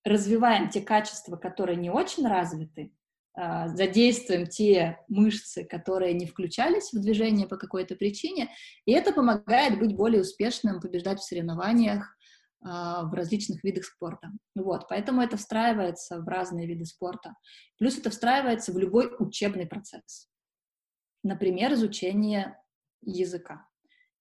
[0.03, 2.91] развиваем те качества, которые не очень развиты,
[3.38, 8.49] а, задействуем те мышцы, которые не включались в движение по какой-то причине,
[8.86, 12.14] и это помогает быть более успешным, побеждать в соревнованиях
[12.66, 14.32] в различных видах спорта.
[14.55, 17.36] Вот, поэтому это встраивается в разные виды спорта.
[17.78, 20.30] Плюс это встраивается в любой учебный процесс.
[21.24, 22.57] Например, изучение
[23.03, 23.68] языка.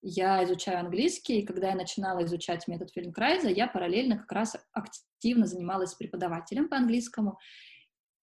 [0.03, 5.47] Я изучаю английский, и когда я начинала изучать метод Фелленкрайза, я параллельно как раз активно
[5.47, 7.38] занималась преподавателем по английскому,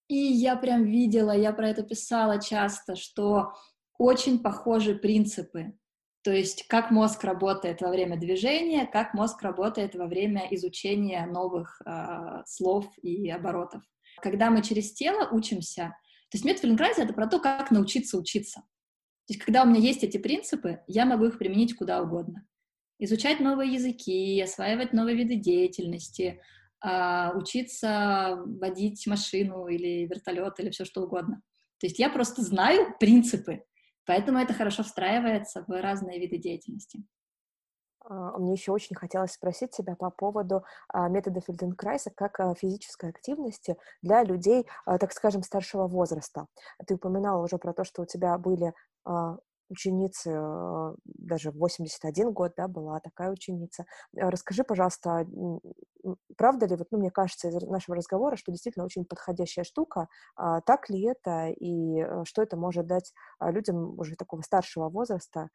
[0.07, 3.53] и я прям видела, я про это писала часто, что
[3.97, 5.73] очень похожи принципы.
[6.23, 11.81] То есть как мозг работает во время движения, как мозг работает во время изучения новых
[11.85, 13.81] э, слов и оборотов.
[14.21, 15.95] Когда мы через тело учимся,
[16.29, 18.61] то есть метод Фелленкрайза— это про то, как научиться учиться.
[18.61, 22.45] То есть когда у меня есть эти принципы, я могу их применить куда угодно.
[22.99, 26.39] Изучать новые языки, осваивать новые виды деятельности,
[26.81, 31.41] а, учиться водить машину или вертолет или все что угодно.
[31.79, 33.63] То есть я просто знаю принципы,
[34.05, 37.03] поэтому это хорошо встраивается в разные виды деятельности.
[38.03, 43.77] А, мне еще очень хотелось спросить тебя по поводу а, метода Фельденкрайса как физической активности
[44.01, 46.47] для людей, так скажем, старшего возраста.
[46.85, 48.73] Ты упоминала уже про то, что у тебя были
[49.71, 53.85] ученицы, э, даже 81 год, да, была такая ученица.
[54.15, 55.25] Э, расскажи, пожалуйста,
[56.37, 60.61] правда ли, вот, ну, мне кажется, из нашего разговора, что действительно очень подходящая штука, а,
[60.61, 65.49] так ли это, и э, что это может дать а, людям уже такого старшего возраста,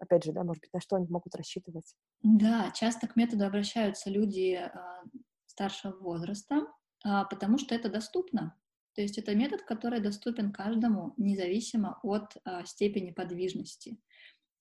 [0.00, 1.94] опять же, да, может быть, на что они могут рассчитывать?
[2.22, 5.02] Да, часто к методу обращаются люди а,
[5.46, 6.66] старшего возраста,
[7.02, 8.56] потому что это доступно.
[8.98, 13.96] То есть это метод, который доступен каждому, независимо от а, степени подвижности.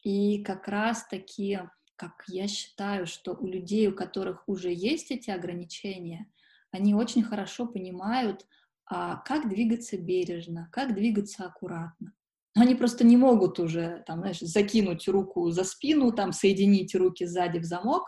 [0.04, 1.62] И как раз-таки,
[1.96, 6.32] как я считаю, что у людей, у которых уже есть эти ограничения,
[6.70, 8.46] они очень хорошо понимают,
[8.86, 12.14] а, как двигаться бережно, как двигаться аккуратно
[12.62, 17.60] они просто не могут уже, там, знаешь, закинуть руку за спину, там, соединить руки сзади
[17.60, 18.03] в замок.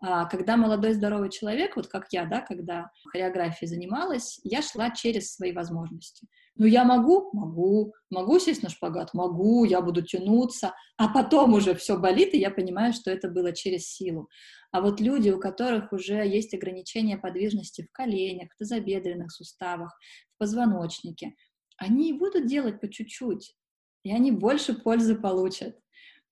[0.00, 5.34] А когда молодой здоровый человек, вот как я, да, когда хореографией занималась, я шла через
[5.34, 6.26] свои возможности.
[6.56, 7.30] Ну, я могу?
[7.32, 7.94] Могу.
[8.10, 9.14] Могу сесть на шпагат?
[9.14, 10.74] Могу, я буду тянуться.
[10.96, 14.28] А потом уже все болит, и я понимаю, что это было через силу.
[14.70, 19.96] А вот люди, у которых уже есть ограничения подвижности в коленях, в тазобедренных суставах,
[20.34, 21.34] в позвоночнике,
[21.78, 23.54] они будут делать по чуть-чуть
[24.02, 25.76] и они больше пользы получат.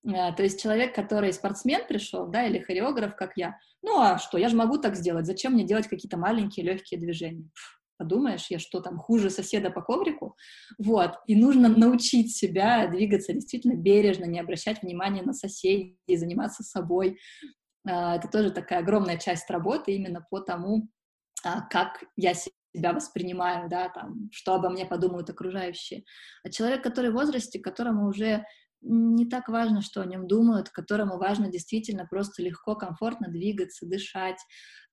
[0.05, 4.39] Э, то есть человек, который спортсмен пришел, да, или хореограф, как я, ну а что,
[4.39, 7.49] я же могу так сделать, зачем мне делать какие-то маленькие легкие движения?
[7.99, 10.35] Подумаешь, я что там, хуже соседа по коврику?
[10.79, 17.19] Вот, и нужно научить себя двигаться действительно бережно, не обращать внимания на соседей, заниматься собой.
[17.87, 20.89] Э, это тоже такая огромная часть работы именно по тому,
[21.45, 26.05] а, как я себя воспринимаю, да, там, что обо мне подумают окружающие.
[26.45, 28.45] А человек, который в возрасте, которому уже
[28.83, 34.39] не так важно, что о нем думают, которому важно действительно просто легко, комфортно двигаться, дышать,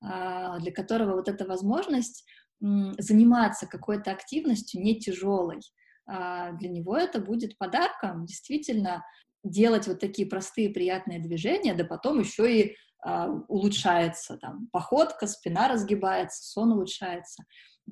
[0.02, 2.26] а, для которого вот эта возможность
[2.60, 5.60] заниматься какой-то активностью не тяжелой,
[6.06, 9.04] а, для него это будет подарком, действительно
[9.44, 16.42] делать вот такие простые приятные движения, да потом еще и улучшается, там, походка, спина разгибается,
[16.42, 17.44] сон улучшается.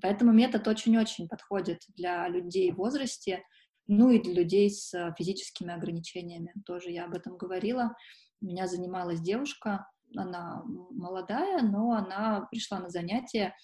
[0.03, 3.43] Поэтому метод очень-очень подходит для людей в возрасте,
[3.87, 6.53] ну и для людей с физическими ограничениями.
[6.67, 7.95] Тоже я об этом говорила.
[8.41, 13.55] Меня занималась девушка, она молодая, но она пришла на занятия,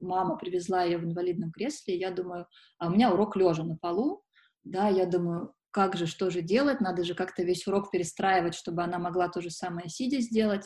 [0.00, 2.46] мама привезла ее в инвалидном кресле, я думаю,
[2.78, 4.22] а у меня урок лежа на полу,
[4.64, 8.82] да, я думаю, как же, что же делать, надо же как-то весь урок перестраивать, чтобы
[8.82, 10.64] она могла то же самое сидя сделать,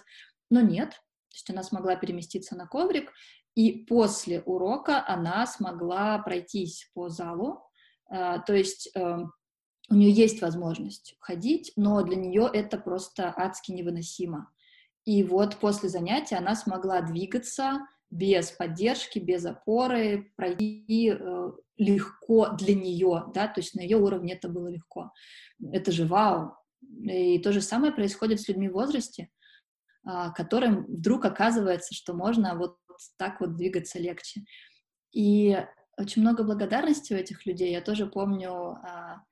[0.49, 3.13] но нет, то есть она смогла переместиться на коврик,
[3.55, 7.63] и после урока она смогла пройтись по залу,
[8.09, 9.35] а, то есть эм,
[9.91, 14.51] у нее есть возможность ходить, но для нее это просто адски невыносимо.
[15.05, 21.42] И вот после занятия она смогла двигаться без поддержки, без опоры, пройти э,
[21.77, 25.13] легко для нее, да, то есть на ее уровне это было легко.
[25.73, 26.55] Это же вау.
[27.03, 29.29] И то же самое происходит с людьми в возрасте,
[30.05, 32.77] а, которым вдруг оказывается, что можно вот
[33.17, 34.43] так вот двигаться легче.
[35.13, 35.59] И
[35.97, 37.73] очень много благодарности у этих людей.
[37.73, 39.23] Я тоже помню а,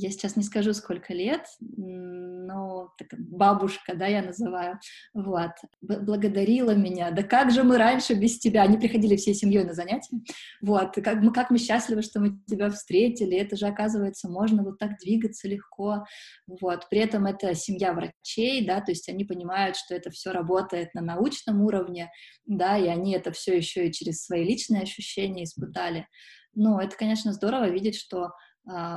[0.00, 4.78] я сейчас не скажу, сколько лет, но так, бабушка, да, я называю,
[5.12, 9.74] вот, благодарила меня, да как же мы раньше без тебя, они приходили всей семьей на
[9.74, 10.16] занятия,
[10.62, 14.78] вот, как мы, как мы счастливы, что мы тебя встретили, это же, оказывается, можно вот
[14.78, 16.04] так двигаться легко,
[16.46, 20.94] вот, при этом это семья врачей, да, то есть они понимают, что это все работает
[20.94, 22.08] на научном уровне,
[22.46, 26.06] да, и они это все еще и через свои личные ощущения испытали,
[26.54, 28.30] Ну, это, конечно, здорово видеть, что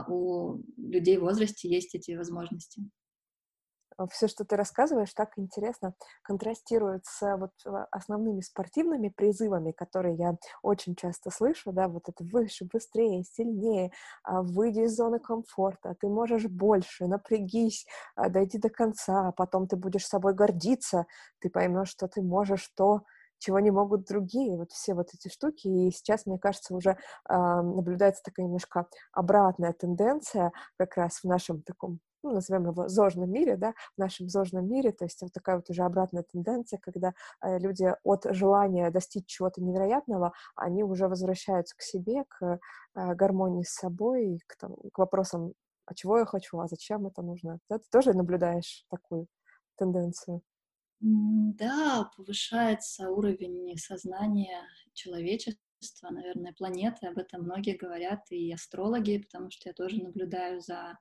[0.07, 2.84] у людей в возрасте есть эти возможности.
[4.01, 5.93] Э, все, что ты рассказываешь, так интересно
[6.24, 12.24] контрастирует с вот э, основными спортивными призывами, которые я очень часто слышу, да, вот это
[12.24, 13.91] выше, быстрее, сильнее,
[14.24, 19.67] а, выйди из зоны комфорта, ты можешь больше, напрягись, а, дойди до конца, а потом
[19.67, 21.05] ты будешь собой гордиться,
[21.39, 23.01] ты поймешь, что ты можешь то,
[23.42, 24.56] чего не могут другие.
[24.58, 25.68] Вот все вот эти штуки.
[25.68, 26.96] И сейчас, мне кажется, уже э,
[27.28, 33.58] наблюдается такая немножко обратная тенденция как раз в нашем таком ну, назовем его зожном мире,
[33.58, 37.58] да, в нашем зожном мире, то есть вот такая вот уже обратная тенденция, когда э,
[37.58, 42.60] люди от желания достичь чего-то невероятного, они уже возвращаются к себе, к
[42.94, 45.54] э, гармонии с собой, к, там, к вопросам,
[45.88, 47.58] а чего я хочу, а зачем это нужно.
[47.72, 49.26] Да, ты тоже наблюдаешь такую
[49.78, 50.44] тенденцию?
[51.04, 54.62] Да, повышается уровень сознания
[54.93, 57.08] человечества, наверное, планеты.
[57.08, 60.99] Об этом многие говорят, и астрологи, потому что я тоже наблюдаю за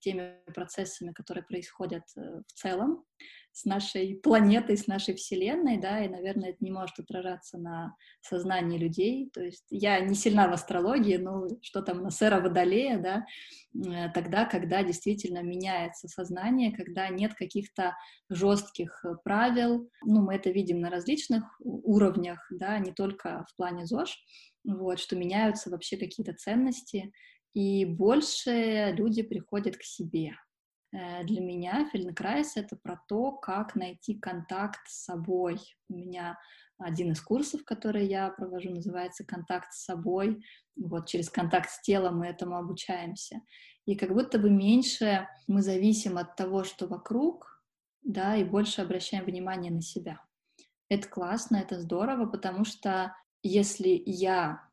[0.00, 3.04] теми процессами, которые происходят э, в целом
[3.50, 8.78] с нашей планетой, с нашей Вселенной, да, и, наверное, это не может отражаться на сознании
[8.78, 9.30] людей.
[9.32, 13.26] То есть я не сильна в астрологии, но что там на сэра Водолея, да,
[13.74, 17.96] э, тогда, когда действительно меняется сознание, когда нет каких-то
[18.28, 24.16] жестких правил, ну, мы это видим на различных уровнях, да, не только в плане ЗОЖ,
[24.64, 27.12] вот, что меняются вообще какие-то ценности,
[27.54, 30.34] и больше люди приходят к себе.
[30.92, 35.58] Э, для меня Фельденкрайс— это про то, как найти контакт с собой.
[35.88, 36.38] У меня
[36.78, 40.44] один из курсов, который я провожу, называется «Контакт с собой».
[40.76, 43.40] Вот через контакт с телом мы этому обучаемся.
[43.86, 47.62] И как будто бы меньше мы зависим от того, что вокруг,
[48.02, 50.20] да, и больше обращаем внимание на себя.
[50.88, 54.68] Это классно, это здорово, потому что если я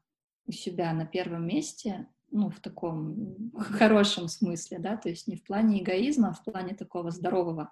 [0.47, 5.43] у себя на первом месте, ну, в таком хорошем смысле, да, то есть не в
[5.43, 7.71] плане эгоизма, а в плане такого здорового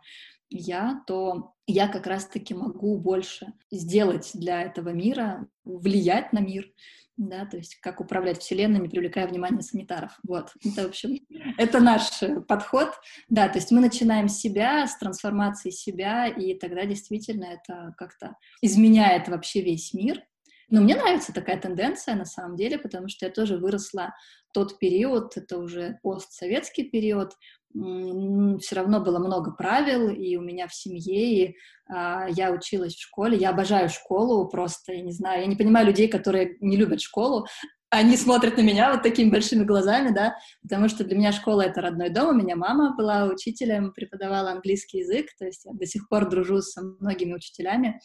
[0.49, 6.72] я, то я как раз-таки могу больше сделать для этого мира, влиять на мир,
[7.18, 10.18] да, то есть как управлять Вселенной, не привлекая внимания санитаров.
[10.24, 11.20] Вот, это, в общем,
[11.57, 12.10] это наш
[12.47, 12.89] подход,
[13.28, 18.36] да, то есть мы начинаем с себя, с трансформации себя, и тогда действительно это как-то
[18.62, 20.24] изменяет вообще весь мир,
[20.70, 24.13] но мне нравится такая тенденция на самом деле, потому что я тоже выросла
[24.53, 27.34] тот период, это уже постсоветский период,
[27.74, 31.55] все равно было много правил, и у меня в семье, и
[31.88, 35.86] а, я училась в школе, я обожаю школу просто, я не знаю, я не понимаю
[35.86, 37.45] людей, которые не любят школу,
[37.91, 41.82] они смотрят на меня вот такими большими глазами, да, потому что для меня школа— это
[41.82, 46.07] родной дом, у меня мама была учителем, преподавала английский язык, то есть я до сих
[46.07, 47.99] пор дружу со многими учителями,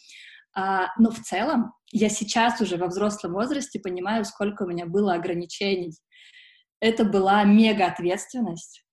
[0.55, 5.93] но в целом я сейчас уже во взрослом возрасте понимаю, сколько у меня было ограничений.
[6.79, 8.85] Это была мега ответственность.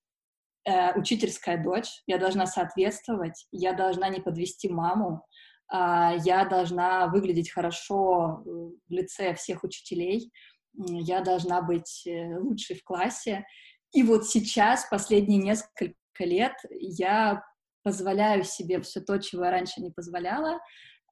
[0.65, 5.27] Э, учительская дочь, я должна соответствовать, я должна не подвести маму,
[5.73, 10.31] э, я должна выглядеть хорошо в лице всех учителей,
[10.75, 13.45] я должна быть э, лучшей в классе.
[13.93, 17.45] И вот сейчас, последние несколько лет, я
[17.83, 20.61] позволяю себе все то, чего я раньше не позволяла, а,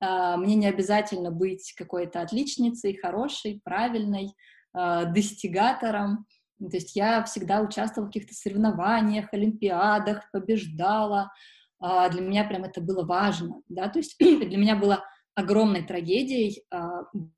[0.00, 4.34] мне не обязательно быть какой-то отличницей, хорошей, правильной,
[4.72, 6.26] а, достигатором.
[6.58, 11.32] То есть я всегда участвовала в каких-то соревнованиях, олимпиадах, побеждала.
[11.80, 15.02] А, для меня прям это было важно, да, то есть для меня было
[15.34, 16.62] огромной трагедией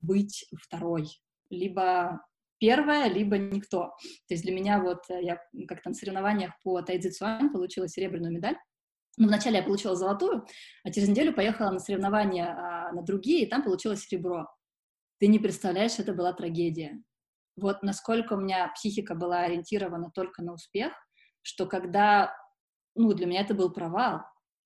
[0.01, 1.07] быть второй,
[1.49, 2.19] либо
[2.59, 3.93] первая, либо никто.
[4.27, 8.55] То есть для меня вот э, я как-то на соревнованиях по тайцзицуань получила серебряную медаль,
[9.17, 10.45] ну, вначале я получила золотую,
[10.83, 14.47] а через неделю поехала на соревнования а, на другие, и там получила серебро.
[15.19, 17.01] Ты не представляешь, это была трагедия.
[17.55, 20.93] Вот насколько у меня психика была ориентирована только на успех,
[21.43, 22.35] что когда,
[22.95, 24.21] ну, для меня это был провал,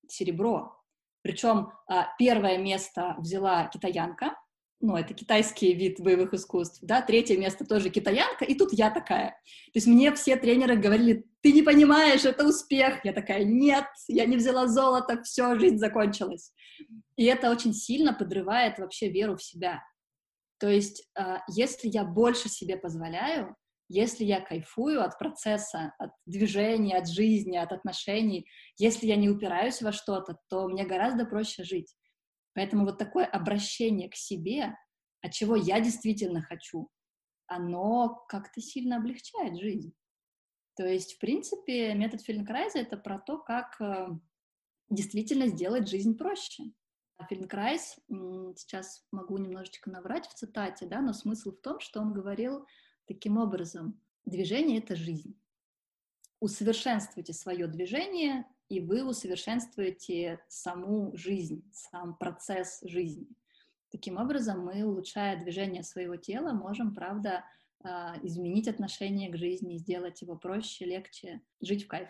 [0.08, 0.74] серебро.
[1.22, 4.34] Причем а, первое место взяла китаянка,
[4.80, 9.30] ну, это китайский вид боевых искусств, да, третье место тоже китаянка, и тут я такая.
[9.30, 13.04] То есть мне все тренеры говорили, ты не понимаешь, это успех.
[13.04, 16.52] Я такая, нет, я не взяла золото, все, жизнь закончилась.
[17.16, 19.82] И это очень сильно подрывает вообще веру в себя.
[20.58, 23.56] То есть а, если я больше себе позволяю,
[23.88, 29.80] если я кайфую от процесса, от движения, от жизни, от отношений, если я не упираюсь
[29.80, 31.94] во что-то, то мне гораздо проще жить.
[32.54, 34.74] Поэтому вот такое обращение к себе,
[35.22, 36.88] от чего я действительно хочу,
[37.46, 39.94] оно как-то сильно облегчает жизнь.
[40.78, 44.10] То есть, в принципе, метод Фельденкрайза— это про то, как э,
[44.88, 46.72] действительно сделать жизнь проще.
[47.28, 47.98] Фельденкрайз,
[48.54, 52.64] сейчас могу немножечко наврать в цитате, да, но смысл в том, что он говорил
[53.08, 55.34] Таким образом, движение— это жизнь.
[56.38, 63.26] Усовершенствуйте свое движение, и вы усовершенствуете саму жизнь, сам процесс жизни.
[63.90, 67.57] Таким образом, мы, улучшая движение своего тела, можем, правда, а,
[68.22, 72.08] изменить отношение к жизни, сделать его проще, легче, жить в кайф.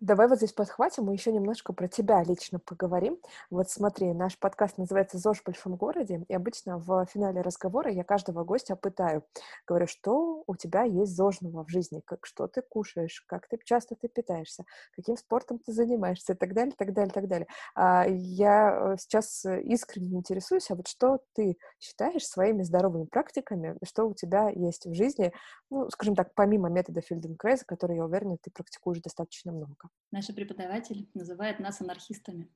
[0.00, 3.18] Давай вот здесь подхватим и еще немножко про тебя лично поговорим.
[3.50, 8.02] Вот смотри, наш подкаст называется «ЗОЖ в большом городе», и обычно в финале разговора я
[8.02, 9.22] каждого гостя пытаю,
[9.66, 13.94] говорю, что у тебя есть зожного в жизни, как, что ты кушаешь, как ты часто
[13.94, 14.64] ты питаешься,
[14.96, 17.46] каким спортом ты занимаешься и так далее, так далее, так далее.
[17.74, 24.08] А я э, сейчас искренне интересуюсь, а вот что ты считаешь своими здоровыми практиками, что
[24.08, 25.30] у тебя есть в жизни,
[25.68, 29.89] ну, скажем так, помимо метода Фельденкрейза, который, я уверена, ты практикуешь достаточно много?
[30.12, 32.48] Наша преподаватель называет нас анархистами.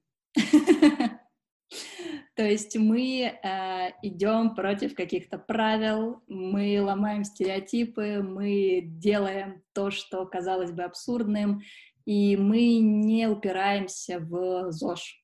[2.36, 10.26] То есть мы э, идем против каких-то правил, мы ломаем стереотипы, мы делаем то, что
[10.26, 11.62] казалось бы абсурдным,
[12.04, 15.22] и мы не упираемся в ЗОЖ.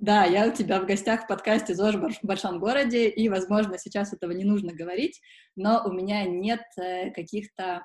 [0.00, 4.12] Да, я у тебя в гостях в подкасте «ЗОЖ в большом городе», и, возможно, сейчас
[4.12, 5.20] этого не нужно говорить,
[5.56, 7.84] но у меня нет э, каких-то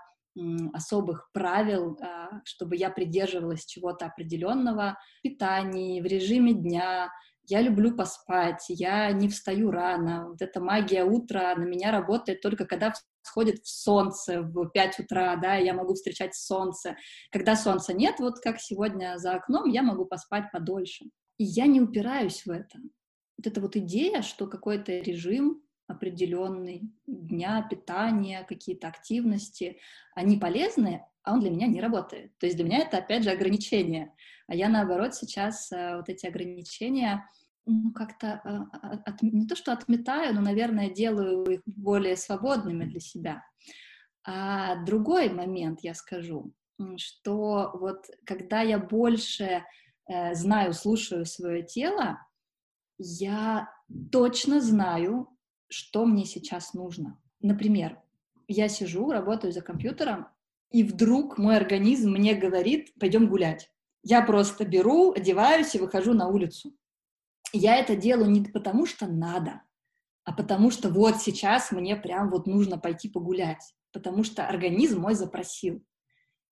[0.74, 7.12] особых правил, а, чтобы я придерживалась чего-то определенного в питании, в режиме дня.
[7.48, 10.30] Я люблю поспать, я не встаю рано.
[10.30, 15.56] Вот эта магия утра на меня работает только когда всходит солнце в 5 утра, да,
[15.56, 16.96] я могу встречать солнце.
[17.32, 21.06] Когда солнца нет, вот как сегодня за окном, я могу поспать подольше.
[21.38, 22.80] И я не упираюсь в это.
[23.38, 29.80] Вот эта вот идея, что какой-то режим определенный дня, питания, какие-то активности,
[30.16, 32.38] они полезны, а он для меня не работает.
[32.38, 34.14] То есть для меня это, опять же, ограничение.
[34.48, 37.28] А я, наоборот, сейчас э, вот эти ограничения
[37.66, 43.00] ну, как-то э, от, не то что отметаю, но, наверное, делаю их более свободными для
[43.00, 43.44] себя.
[44.24, 46.54] А другой момент я скажу,
[46.98, 49.64] что вот когда я больше
[50.08, 52.20] э, знаю, слушаю свое тело,
[52.98, 53.70] я
[54.12, 55.35] точно знаю,
[55.70, 57.20] что мне сейчас нужно.
[57.42, 58.02] Например,
[58.48, 60.28] я сижу, работаю за компьютером,
[60.72, 63.72] и вдруг мой организм мне говорит, пойдем гулять.
[64.04, 66.76] Я просто беру, одеваюсь и выхожу на улицу.
[67.54, 69.62] Я это делаю не потому, что надо,
[70.24, 75.16] а потому что вот сейчас мне прям вот нужно пойти погулять, потому что организм мой
[75.16, 75.84] запросил.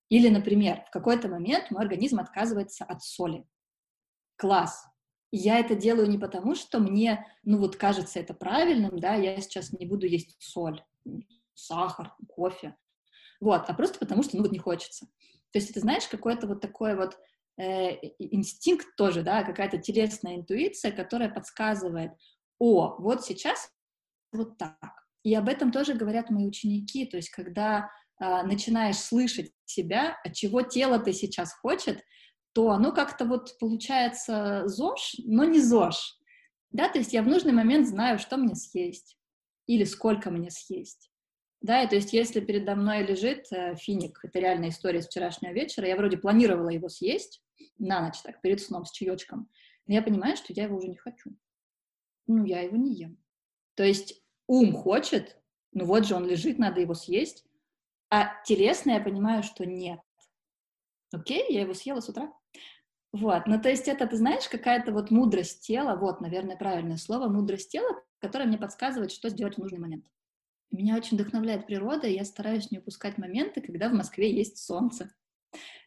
[0.09, 3.45] Или, например, в какой-то момент мой организм отказывается от соли.
[4.38, 4.88] Класс,
[5.38, 9.74] я это делаю не потому, что мне, ну вот кажется это правильным, да, я сейчас
[9.74, 10.84] не буду есть соль,
[11.56, 12.76] сахар, кофе,
[13.40, 15.08] вот, а просто потому, что, ну вот не хочется.
[15.52, 17.18] То есть это, знаешь, какой-то вот такой вот
[17.58, 22.12] э, инстинкт тоже, да, какая-то телесная интуиция, которая подсказывает,
[22.60, 23.72] о, вот сейчас
[24.32, 24.78] вот так.
[25.24, 30.34] И об этом тоже говорят мои ученики, то есть когда э, начинаешь слышать себя, от
[30.34, 32.04] чего тело ты сейчас хочет,
[32.54, 36.18] то оно как-то вот получается ЗОЖ, но не ЗОЖ.
[36.72, 39.18] Да, то есть я в нужный момент знаю, что мне съесть
[39.68, 41.12] или сколько мне съесть.
[41.62, 45.54] Да, и то есть если передо мной лежит э, финик, это реальная история с вчерашнего
[45.54, 47.41] вечера, я вроде планировала его съесть
[47.78, 49.49] на ночь, так, перед сном с чаечком,
[49.88, 51.32] но я понимаю, что я его уже не хочу.
[52.28, 53.18] Ну, я его не ем.
[53.76, 55.39] То есть ум хочет,
[55.72, 57.45] ну вот же он лежит, надо его съесть,
[58.10, 60.01] а телесно я понимаю, что нет.
[61.14, 62.34] Окей, я его съела с утра.
[63.14, 67.30] Вот, ну то есть это, ты знаешь, какая-то вот мудрость тела, вот, наверное, правильное слово,
[67.30, 70.05] мудрость тела, которая мне подсказывает, что сделать в нужный момент.
[70.72, 75.14] Меня очень вдохновляет природа, и я стараюсь не упускать моменты, когда в Москве есть солнце.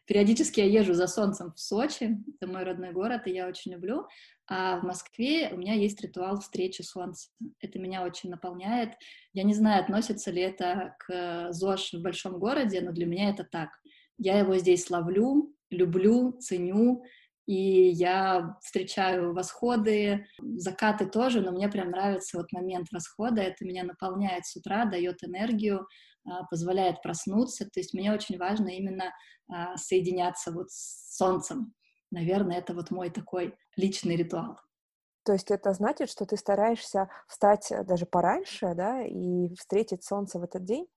[0.05, 4.07] Периодически я езжу за солнцем в Сочи, это мой родной город, и я очень люблю.
[4.49, 7.29] А в Москве у меня есть ритуал встречи солнца.
[7.59, 8.93] Это меня очень наполняет.
[9.33, 13.43] Я не знаю, относится ли это к ЗОЖ в большом городе, но для меня это
[13.43, 13.71] так.
[14.17, 17.03] Я его здесь ловлю, люблю, ценю,
[17.45, 23.83] и я встречаю восходы, закаты тоже, но мне прям нравится вот момент восхода, это меня
[23.83, 25.87] наполняет с утра, дает энергию,
[26.25, 29.13] а, позволяет проснуться, то есть мне очень важно именно
[29.49, 31.73] а, соединяться вот с солнцем.
[32.11, 34.59] Наверное, это вот мой такой личный ритуал.
[35.23, 40.39] То есть это значит, что ты стараешься встать э, даже пораньше, да, и встретить солнце
[40.39, 40.87] в этот день?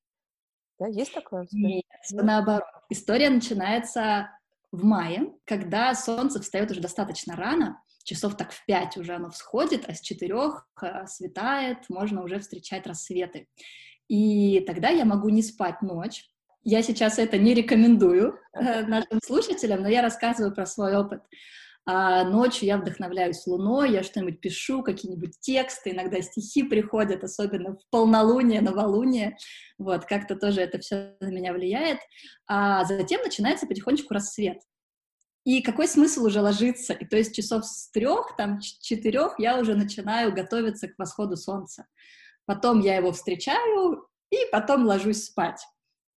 [0.78, 1.48] Да, есть такое?
[1.50, 2.68] Нет, Нет, наоборот.
[2.90, 4.30] История начинается
[4.72, 9.88] в мае, когда солнце встает уже достаточно рано, часов так в пять уже оно всходит,
[9.88, 13.48] а с четырех э, светает, можно уже встречать рассветы.
[14.08, 16.24] И тогда я могу не спать ночь.
[16.62, 21.22] Я сейчас это не рекомендую э, нашим слушателям, но я рассказываю про свой опыт.
[21.92, 27.80] А ночью я вдохновляюсь луной, я что-нибудь пишу, какие-нибудь тексты, иногда стихи приходят, особенно в
[27.90, 29.36] полнолуние, новолуние,
[29.76, 31.98] вот, как-то тоже это все на меня влияет,
[32.46, 34.58] а затем начинается потихонечку рассвет,
[35.44, 36.92] и какой смысл уже ложиться?
[36.92, 41.86] И то есть часов с трех, там, четырех я уже начинаю готовиться к восходу солнца.
[42.44, 45.66] Потом я его встречаю, и потом ложусь спать.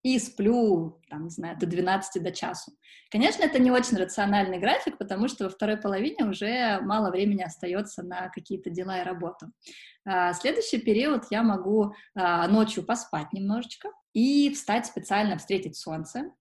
[0.03, 2.73] И сплю, там, не знаю, до 12, до часу.
[3.11, 8.03] Конечно, это не очень рациональный график, потому что во второй половине уже мало времени остается
[8.03, 9.53] на какие-то дела и работу.
[10.05, 16.33] А, следующий период я могу а, ночью поспать немножечко и встать специально, встретить солнце,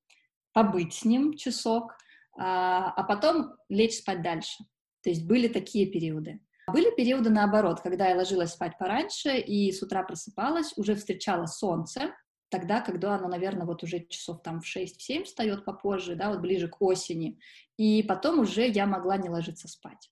[0.53, 1.95] побыть с ним часок,
[2.37, 4.63] а, а потом лечь спать дальше.
[5.03, 6.39] То есть были такие периоды.
[6.71, 12.13] Были периоды наоборот, когда я ложилась спать пораньше и с утра просыпалась, уже встречала солнце,
[12.51, 16.67] тогда, когда оно, наверное, вот уже часов там в 6-7 встает попозже, да, вот ближе
[16.67, 17.39] к осени,
[17.77, 20.11] и потом уже я могла не ложиться спать.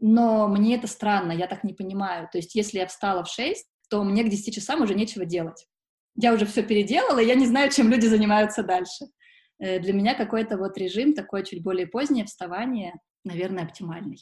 [0.00, 2.28] Но мне это странно, я так не понимаю.
[2.32, 5.68] То есть если я встала в 6, то мне к 10 часам уже нечего делать.
[6.16, 9.06] Я уже все переделала, и я не знаю, чем люди занимаются дальше.
[9.58, 12.94] Э, для меня какой-то вот режим, такое чуть более позднее вставание,
[13.24, 14.18] наверное, оптимальный.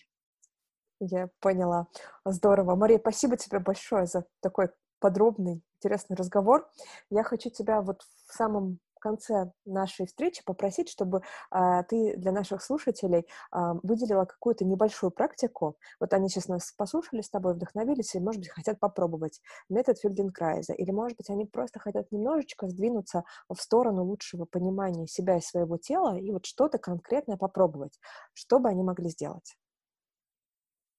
[1.01, 1.87] Я поняла.
[2.25, 2.77] Здорово.
[2.77, 4.69] Мария, спасибо тебе большое за такой
[5.03, 6.71] подробный, интересный разговор.
[7.11, 12.63] Я хочу тебя вот в самом конце нашей встречи попросить, чтобы а, ты для наших
[12.63, 15.77] слушателей а, выделила какую-то небольшую практику.
[15.99, 20.73] Вот они сейчас нас послушали с тобой, вдохновились и, может быть, хотят попробовать метод Фельденкрайза.
[20.73, 25.77] Или, может быть, они просто хотят немножечко сдвинуться в сторону лучшего понимания себя и своего
[25.77, 27.99] тела и вот что-то конкретное попробовать.
[28.35, 29.57] Что бы они могли сделать?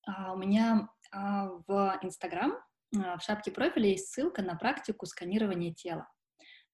[0.06, 2.58] А, у меня а, в Инстаграм
[2.94, 6.08] в шапке профиля есть ссылка на практику сканирования тела.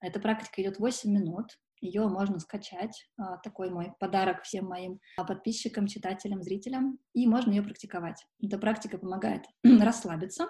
[0.02, 1.48] Эта практика идет 8 минут.
[1.82, 3.10] Ее можно скачать.
[3.18, 7.00] А, такой мой подарок всем моим подписчикам, читателям, зрителям.
[7.14, 8.26] И можно ее практиковать.
[8.42, 10.50] Эта практика помогает расслабиться.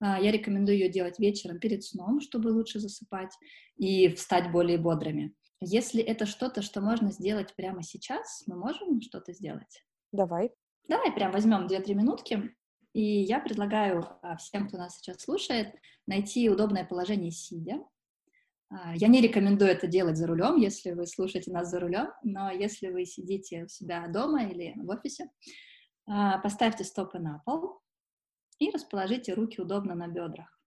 [0.00, 3.34] А, я рекомендую ее делать вечером перед сном, чтобы лучше засыпать
[3.76, 5.34] и встать более бодрыми.
[5.60, 9.84] Если это что-то, что можно сделать прямо сейчас, мы можем что-то сделать?
[10.12, 10.52] Давай.
[10.88, 12.54] Давай прям возьмем 2-3 минутки.
[12.96, 15.74] И я предлагаю а, всем, кто нас сейчас слушает,
[16.06, 17.86] найти удобное положение сидя.
[18.70, 22.50] А, я не рекомендую это делать за рулем, если вы слушаете нас за рулем, но
[22.50, 25.30] если вы сидите у себя дома или в офисе,
[26.06, 27.82] а, поставьте стопы на пол
[28.58, 30.58] и расположите руки удобно на бедрах.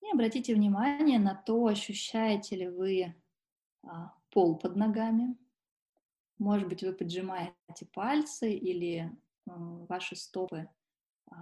[0.00, 3.14] И обратите внимание на то, ощущаете ли вы
[4.30, 5.36] пол под ногами.
[6.38, 9.10] Может быть, вы поджимаете пальцы или
[9.44, 10.68] ваши стопы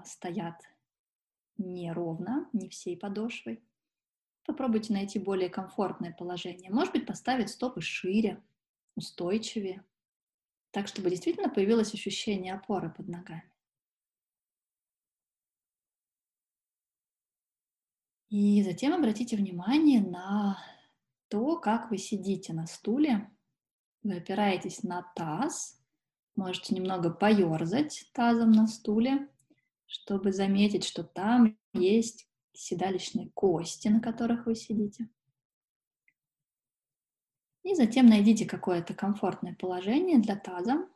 [0.05, 0.61] стоят
[1.59, 3.63] неровно, не всей подошвой.
[4.45, 6.71] Попробуйте найти более комфортное положение.
[6.71, 8.43] Может быть, поставить стопы шире,
[8.95, 9.85] устойчивее,
[10.71, 13.51] так, чтобы действительно появилось ощущение опоры под ногами.
[18.29, 20.59] И затем обратите внимание на
[21.29, 23.31] то, как вы сидите на стуле.
[24.07, 25.83] Вы опираетесь на таз,
[26.37, 29.29] можете немного поерзать тазом на стуле,
[29.85, 35.09] чтобы заметить, что там есть седалищные кости, на которых вы сидите.
[37.65, 40.89] И затем найдите какое-то комфортное положение для таза,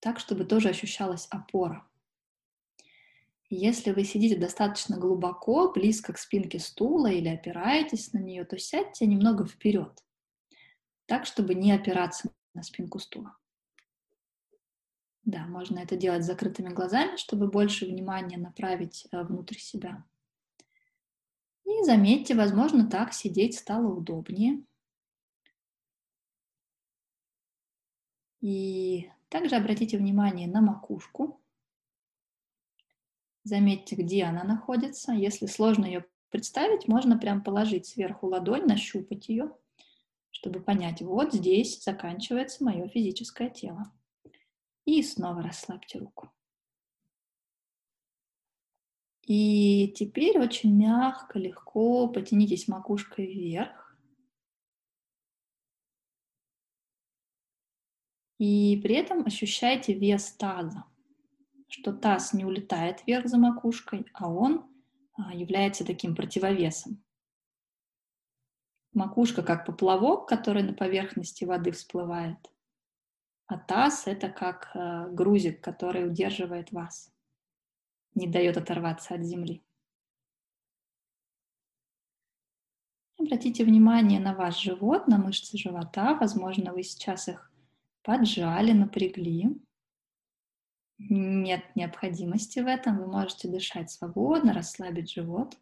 [0.00, 1.88] так, чтобы тоже ощущалась опора.
[3.48, 9.06] Если вы сидите достаточно глубоко, близко к спинке стула или опираетесь на нее, то сядьте
[9.06, 10.04] немного вперед,
[11.06, 13.36] так, чтобы не опираться на спинку стула.
[15.24, 20.04] Да, можно это делать с закрытыми глазами, чтобы больше внимания направить э, внутрь себя.
[21.64, 24.62] И заметьте, возможно, так сидеть стало удобнее.
[28.42, 31.40] И также обратите внимание на макушку.
[33.44, 35.12] Заметьте, где она находится.
[35.12, 39.56] Если сложно ее представить, можно прям положить сверху ладонь, нащупать ее,
[40.44, 43.90] чтобы понять, вот здесь заканчивается мое физическое тело.
[44.84, 46.30] И снова расслабьте руку.
[49.26, 53.96] И теперь очень мягко, легко потянитесь макушкой вверх.
[58.38, 60.84] И при этом ощущайте вес таза,
[61.68, 64.70] что таз не улетает вверх за макушкой, а он
[65.14, 67.02] а, является таким противовесом.
[68.94, 72.38] Макушка как поплавок, который на поверхности воды всплывает.
[73.46, 77.12] А таз— это как э, грузик, который удерживает вас,
[78.14, 79.62] не дает оторваться от земли.
[83.18, 86.14] Обратите внимание на ваш живот, на мышцы живота.
[86.14, 87.50] Возможно, вы сейчас их
[88.02, 89.60] поджали, напрягли.
[90.98, 92.98] Нет необходимости в этом.
[92.98, 95.58] Вы можете дышать свободно, расслабить живот.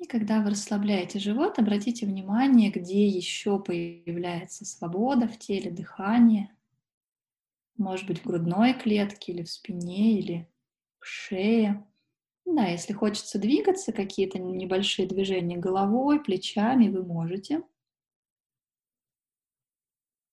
[0.00, 6.50] И когда вы расслабляете живот, обратите внимание, где еще появляется свобода в теле, дыхание.
[7.76, 10.48] Может быть, в грудной клетке или в спине, или
[11.00, 11.86] в шее.
[12.46, 17.62] Да, если хочется двигаться, какие-то небольшие движения головой, плечами, вы можете.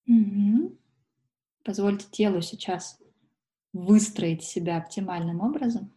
[0.07, 0.77] Угу.
[1.65, 3.02] Позвольте телу сейчас
[3.73, 5.96] выстроить себя оптимальным образом.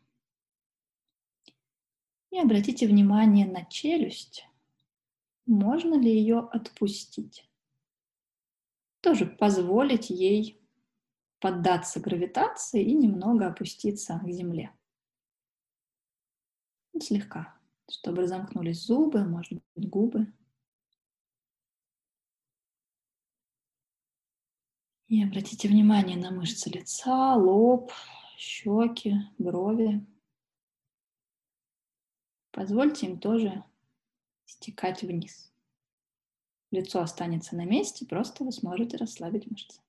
[2.30, 4.46] И обратите внимание на челюсть.
[5.46, 7.48] Можно ли ее отпустить?
[9.00, 10.60] Тоже позволить ей
[11.40, 14.72] поддаться гравитации и немного опуститься к земле.
[17.00, 17.58] Слегка,
[17.90, 20.32] чтобы разомкнулись зубы, может быть, губы.
[25.08, 27.90] И обратите внимание на мышцы лица, лоб,
[28.36, 30.06] щеки, брови.
[32.52, 33.64] Позвольте им тоже
[34.44, 35.52] стекать вниз.
[36.70, 39.80] Лицо останется на месте, просто вы сможете расслабить мышцы.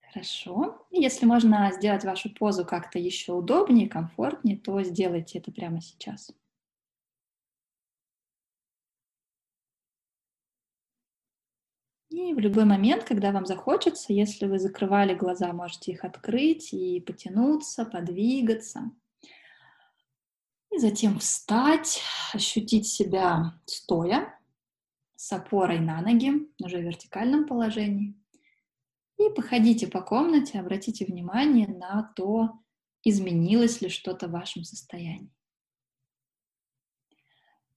[0.00, 0.86] Хорошо.
[0.90, 6.32] Если можно сделать вашу позу как-то еще удобнее, комфортнее, то сделайте это прямо сейчас.
[12.16, 16.98] И в любой момент, когда вам захочется, если вы закрывали глаза, можете их открыть и
[17.00, 18.90] потянуться, подвигаться.
[20.70, 22.00] И затем встать,
[22.32, 24.34] ощутить себя стоя,
[25.14, 26.32] с опорой на ноги,
[26.64, 28.18] уже в вертикальном положении.
[29.18, 32.58] И походите по комнате, обратите внимание на то,
[33.04, 35.34] изменилось ли что-то в вашем состоянии.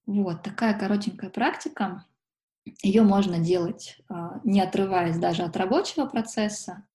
[0.06, 2.06] Вот такая коротенькая практика.
[2.82, 6.86] Ее можно делать, а, не отрываясь даже от рабочего процесса.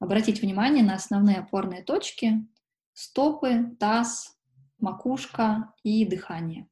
[0.00, 2.46] Обратить внимание на основные опорные точки–
[2.92, 4.36] стопы, таз,
[4.78, 6.68] макушка и дыхание.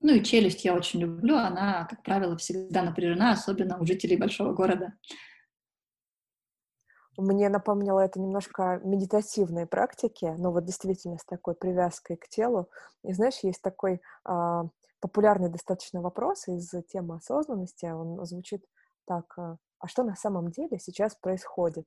[0.00, 4.54] Ну и челюсть я очень люблю, она, как правило, всегда напряжена, особенно у жителей большого
[4.54, 4.94] города.
[7.18, 12.70] Мне напомнило это немножко медитативные практики, но вот действительно с такой привязкой к телу.
[13.02, 14.68] И знаешь, есть такой а,
[15.00, 17.86] популярный достаточно вопрос из темы осознанности.
[17.86, 18.64] Он звучит
[19.06, 21.86] так, а, а что на самом деле сейчас происходит?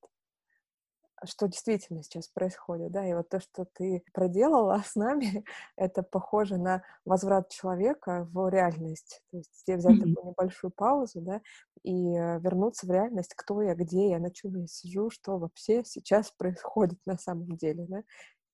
[1.26, 5.45] Что действительно сейчас происходит, да, и вот то, что ты проделала с нами,
[5.77, 10.14] это похоже на возврат человека в реальность, то есть взять mm-hmm.
[10.15, 11.41] такую небольшую паузу, да,
[11.84, 15.85] и э, вернуться в реальность, кто я, где я, на чем я сижу, что вообще
[15.85, 18.03] сейчас происходит на самом деле, да,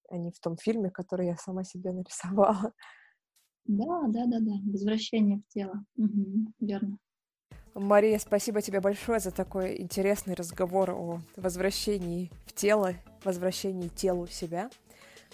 [0.10, 2.74] а не в том фильме, который я сама себе нарисовала.
[3.70, 4.54] Да, да, да, да.
[4.66, 5.86] Возвращение в тело.
[5.96, 6.98] Угу, верно.
[7.76, 14.72] Мария, спасибо тебе большое за такой интересный разговор о возвращении в тело, возвращении телу себя.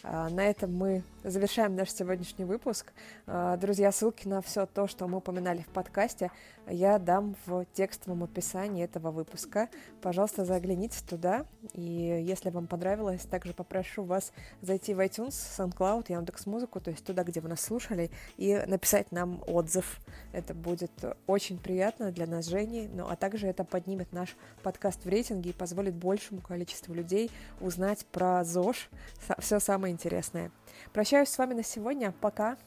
[0.04, 2.94] А, на этом мы завершаем наш сегодняшний выпуск.
[3.28, 6.32] А, друзья, ссылки на все то, что мы упоминали в подкасте,
[6.68, 9.70] я дам в текстовом описании этого выпуска.
[10.02, 11.46] Пожалуйста, загляните туда.
[11.74, 14.32] И если вам понравилось, также попрошу вас
[14.62, 19.44] зайти в iTunes, SoundCloud, Яндекс.Музыку, то есть туда, где вы нас слушали, и написать нам
[19.48, 20.00] отзыв.
[20.34, 20.92] Это будет
[21.28, 25.54] очень приятно для нас, Жени, ну а также это поднимет наш подкаст в рейтинге и
[25.54, 28.90] позволит большему количеству людей узнать про ЗОЖ,
[29.40, 30.52] все самое интересное.
[30.94, 32.12] Прощаюсь с вами на сегодня.
[32.20, 32.58] Пока.